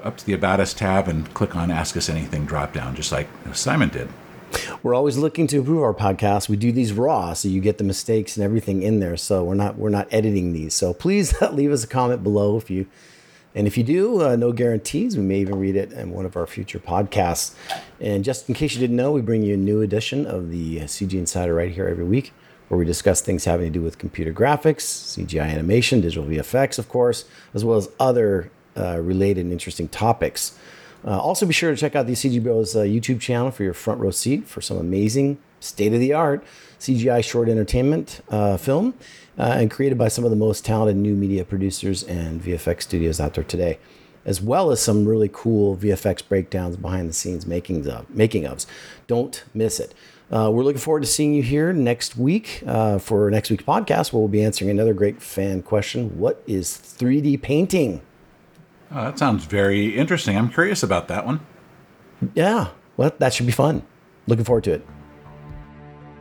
up 0.02 0.16
to 0.16 0.26
the 0.26 0.32
About 0.32 0.58
Us 0.58 0.74
tab, 0.74 1.06
and 1.06 1.32
click 1.32 1.54
on 1.54 1.70
Ask 1.70 1.96
Us 1.96 2.08
Anything 2.08 2.44
drop 2.44 2.72
down, 2.72 2.96
just 2.96 3.12
like 3.12 3.28
Simon 3.52 3.90
did. 3.90 4.08
We're 4.82 4.94
always 4.94 5.16
looking 5.16 5.46
to 5.48 5.58
improve 5.58 5.82
our 5.82 5.94
podcast. 5.94 6.48
We 6.48 6.56
do 6.56 6.72
these 6.72 6.92
raw, 6.92 7.32
so 7.34 7.48
you 7.48 7.60
get 7.60 7.78
the 7.78 7.84
mistakes 7.84 8.36
and 8.36 8.44
everything 8.44 8.82
in 8.82 9.00
there. 9.00 9.16
So 9.16 9.44
we're 9.44 9.54
not 9.54 9.76
we're 9.76 9.90
not 9.90 10.08
editing 10.12 10.52
these. 10.52 10.74
So 10.74 10.92
please 10.92 11.40
leave 11.52 11.72
us 11.72 11.84
a 11.84 11.86
comment 11.86 12.22
below 12.22 12.56
if 12.56 12.70
you 12.70 12.86
and 13.54 13.66
if 13.66 13.76
you 13.76 13.84
do, 13.84 14.22
uh, 14.22 14.36
no 14.36 14.52
guarantees. 14.52 15.16
We 15.16 15.22
may 15.22 15.40
even 15.40 15.58
read 15.58 15.76
it 15.76 15.92
in 15.92 16.10
one 16.10 16.24
of 16.24 16.36
our 16.36 16.46
future 16.46 16.78
podcasts. 16.78 17.54
And 18.00 18.24
just 18.24 18.48
in 18.48 18.54
case 18.54 18.74
you 18.74 18.80
didn't 18.80 18.96
know, 18.96 19.12
we 19.12 19.20
bring 19.20 19.42
you 19.42 19.54
a 19.54 19.58
new 19.58 19.82
edition 19.82 20.26
of 20.26 20.50
the 20.50 20.78
CG 20.80 21.12
Insider 21.12 21.54
right 21.54 21.70
here 21.70 21.86
every 21.86 22.04
week, 22.04 22.32
where 22.68 22.78
we 22.78 22.86
discuss 22.86 23.20
things 23.20 23.44
having 23.44 23.66
to 23.66 23.78
do 23.78 23.82
with 23.82 23.98
computer 23.98 24.32
graphics, 24.32 24.82
CGI 25.16 25.50
animation, 25.50 26.00
digital 26.00 26.24
VFX, 26.24 26.78
of 26.78 26.88
course, 26.88 27.26
as 27.52 27.64
well 27.64 27.76
as 27.76 27.90
other 28.00 28.50
uh, 28.76 28.98
related 29.00 29.44
and 29.44 29.52
interesting 29.52 29.88
topics. 29.88 30.58
Uh, 31.04 31.18
also, 31.18 31.46
be 31.46 31.52
sure 31.52 31.70
to 31.70 31.76
check 31.76 31.96
out 31.96 32.06
the 32.06 32.12
CG 32.12 32.42
Bros 32.42 32.76
uh, 32.76 32.80
YouTube 32.80 33.20
channel 33.20 33.50
for 33.50 33.64
your 33.64 33.74
front 33.74 34.00
row 34.00 34.10
seat 34.10 34.46
for 34.46 34.60
some 34.60 34.76
amazing, 34.76 35.38
state 35.60 35.92
of 35.92 36.00
the 36.00 36.12
art 36.12 36.44
CGI 36.82 37.22
short 37.22 37.48
entertainment 37.48 38.20
uh, 38.28 38.56
film 38.56 38.94
uh, 39.38 39.54
and 39.56 39.70
created 39.70 39.96
by 39.96 40.08
some 40.08 40.24
of 40.24 40.30
the 40.30 40.36
most 40.36 40.64
talented 40.64 40.96
new 40.96 41.14
media 41.14 41.44
producers 41.44 42.02
and 42.02 42.42
VFX 42.42 42.82
studios 42.82 43.20
out 43.20 43.34
there 43.34 43.44
today, 43.44 43.78
as 44.24 44.40
well 44.40 44.72
as 44.72 44.82
some 44.82 45.06
really 45.06 45.30
cool 45.32 45.76
VFX 45.76 46.26
breakdowns 46.28 46.76
behind 46.76 47.08
the 47.08 47.12
scenes 47.12 47.46
makings 47.46 47.86
of, 47.86 48.10
making 48.10 48.42
ofs. 48.42 48.66
Don't 49.06 49.44
miss 49.54 49.78
it. 49.78 49.94
Uh, 50.30 50.50
we're 50.50 50.64
looking 50.64 50.80
forward 50.80 51.02
to 51.02 51.06
seeing 51.06 51.34
you 51.34 51.42
here 51.42 51.72
next 51.72 52.16
week 52.16 52.64
uh, 52.66 52.98
for 52.98 53.30
next 53.30 53.50
week's 53.50 53.64
podcast, 53.64 54.12
where 54.12 54.18
we'll 54.18 54.28
be 54.28 54.42
answering 54.42 54.70
another 54.70 54.94
great 54.94 55.22
fan 55.22 55.62
question 55.62 56.18
What 56.18 56.42
is 56.46 56.68
3D 56.68 57.40
painting? 57.42 58.00
Oh, 58.94 59.04
that 59.04 59.18
sounds 59.18 59.44
very 59.44 59.96
interesting. 59.96 60.36
I'm 60.36 60.50
curious 60.50 60.82
about 60.82 61.08
that 61.08 61.24
one. 61.24 61.40
Yeah, 62.34 62.68
well, 62.96 63.12
that 63.18 63.32
should 63.32 63.46
be 63.46 63.52
fun. 63.52 63.82
Looking 64.26 64.44
forward 64.44 64.64
to 64.64 64.72
it. 64.72 64.86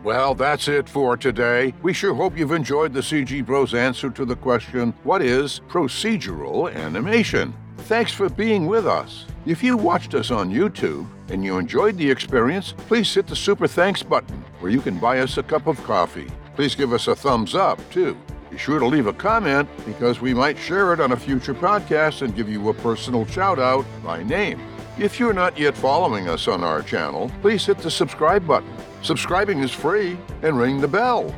Well, 0.04 0.34
that's 0.34 0.68
it 0.68 0.90
for 0.90 1.16
today. 1.16 1.76
We 1.84 1.94
sure 1.94 2.16
hope 2.16 2.38
you've 2.38 2.54
enjoyed 2.54 2.94
the 2.94 3.02
CG 3.02 3.46
Bros 3.46 3.76
answer 3.76 4.10
to 4.10 4.26
the 4.26 4.36
question 4.36 4.94
what 5.04 5.22
is 5.22 5.62
procedural 5.68 6.74
animation? 6.74 7.54
Thanks 7.78 8.12
for 8.12 8.30
being 8.30 8.66
with 8.68 8.88
us. 8.88 9.26
If 9.46 9.62
you 9.62 9.78
watched 9.78 10.16
us 10.16 10.32
on 10.32 10.52
YouTube 10.52 11.08
and 11.30 11.44
you 11.44 11.60
enjoyed 11.60 11.98
the 11.98 12.10
experience, 12.10 12.74
please 12.88 13.14
hit 13.14 13.28
the 13.28 13.36
super 13.36 13.68
thanks 13.68 14.02
button 14.02 14.44
where 14.60 14.72
you 14.72 14.82
can 14.82 14.98
buy 14.98 15.20
us 15.20 15.38
a 15.38 15.44
cup 15.44 15.68
of 15.68 15.84
coffee. 15.84 16.32
Please 16.56 16.74
give 16.74 16.94
us 16.94 17.08
a 17.08 17.16
thumbs 17.16 17.54
up, 17.54 17.80
too. 17.92 18.18
Be 18.52 18.58
sure 18.58 18.80
to 18.80 18.86
leave 18.86 19.08
a 19.08 19.14
comment 19.14 19.70
because 19.86 20.22
we 20.22 20.34
might 20.34 20.58
share 20.58 20.94
it 20.94 21.00
on 21.00 21.14
a 21.14 21.18
future 21.18 21.54
podcast 21.54 22.22
and 22.22 22.36
give 22.36 22.50
you 22.50 22.70
a 22.70 22.74
personal 22.74 23.26
shout 23.26 23.60
out 23.60 23.86
by 24.04 24.22
name. 24.24 24.62
If 25.00 25.20
you're 25.20 25.34
not 25.34 25.58
yet 25.58 25.76
following 25.76 26.28
us 26.28 26.48
on 26.48 26.64
our 26.64 26.82
channel, 26.82 27.32
please 27.42 27.66
hit 27.66 27.78
the 27.80 27.90
subscribe 27.90 28.46
button. 28.46 28.70
Subscribing 29.02 29.60
is 29.60 29.72
free 29.72 30.18
and 30.44 30.60
ring 30.60 30.82
the 30.82 30.88
bell 30.88 31.34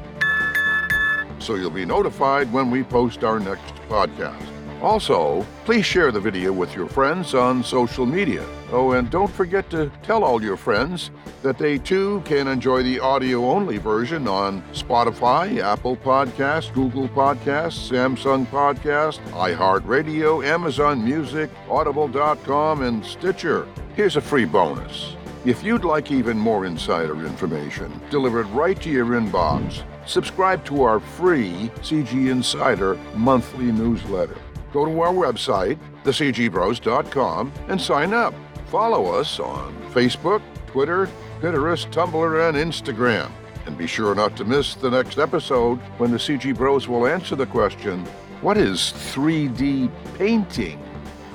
so 1.43 1.55
you'll 1.55 1.69
be 1.69 1.85
notified 1.85 2.51
when 2.53 2.71
we 2.71 2.83
post 2.83 3.23
our 3.23 3.39
next 3.39 3.75
podcast. 3.89 4.62
Also, 4.83 5.45
please 5.63 5.85
share 5.85 6.11
the 6.11 6.19
video 6.19 6.51
with 6.51 6.75
your 6.75 6.89
friends 6.89 7.33
on 7.33 7.63
social 7.63 8.05
media. 8.05 8.45
Oh, 8.69 8.91
and 8.91 9.09
don't 9.09 9.31
forget 9.31 9.69
to 9.69 9.89
tell 10.03 10.25
all 10.25 10.43
your 10.43 10.57
friends 10.57 11.09
that 11.41 11.57
they 11.57 11.77
too 11.77 12.21
can 12.25 12.49
enjoy 12.49 12.83
the 12.83 12.99
audio 12.99 13.45
only 13.49 13.77
version 13.77 14.27
on 14.27 14.61
Spotify, 14.73 15.61
Apple 15.63 15.95
Podcasts, 15.95 16.73
Google 16.73 17.07
Podcasts, 17.07 17.89
Samsung 17.89 18.45
Podcast, 18.47 19.19
iHeartRadio, 19.29 20.45
Amazon 20.45 21.05
Music, 21.05 21.49
Audible.com, 21.69 22.81
and 22.81 23.05
Stitcher. 23.05 23.65
Here's 23.95 24.17
a 24.17 24.21
free 24.21 24.45
bonus. 24.45 25.15
If 25.45 25.63
you'd 25.63 25.85
like 25.85 26.11
even 26.11 26.37
more 26.37 26.65
insider 26.65 27.25
information 27.25 28.01
delivered 28.09 28.47
right 28.47 28.79
to 28.81 28.89
your 28.89 29.05
inbox, 29.05 29.83
subscribe 30.05 30.65
to 30.65 30.83
our 30.83 30.99
free 30.99 31.71
CG 31.81 32.29
Insider 32.29 32.95
monthly 33.15 33.71
newsletter. 33.71 34.37
Go 34.73 34.85
to 34.85 35.01
our 35.01 35.13
website, 35.13 35.77
thecgbros.com, 36.03 37.53
and 37.69 37.79
sign 37.79 38.13
up. 38.13 38.33
Follow 38.67 39.11
us 39.13 39.39
on 39.39 39.73
Facebook, 39.91 40.41
Twitter, 40.65 41.07
Pinterest, 41.39 41.89
Tumblr, 41.91 42.49
and 42.49 42.57
Instagram. 42.57 43.31
And 43.65 43.77
be 43.77 43.87
sure 43.87 44.15
not 44.15 44.35
to 44.37 44.43
miss 44.43 44.75
the 44.75 44.89
next 44.89 45.19
episode 45.19 45.77
when 45.97 46.11
the 46.11 46.17
CG 46.17 46.55
Bros 46.57 46.87
will 46.87 47.07
answer 47.07 47.35
the 47.35 47.45
question 47.45 48.03
What 48.41 48.57
is 48.57 48.93
3D 49.13 49.89
painting? 50.17 50.83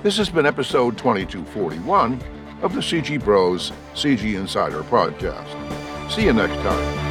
This 0.03 0.17
has 0.19 0.29
been 0.29 0.45
episode 0.45 0.99
2241 0.99 2.21
of 2.63 2.75
the 2.75 2.81
CG 2.81 3.23
Bros 3.23 3.73
CG 3.95 4.35
Insider 4.39 4.83
podcast. 4.83 6.11
See 6.11 6.25
you 6.25 6.33
next 6.33 6.57
time. 6.57 7.08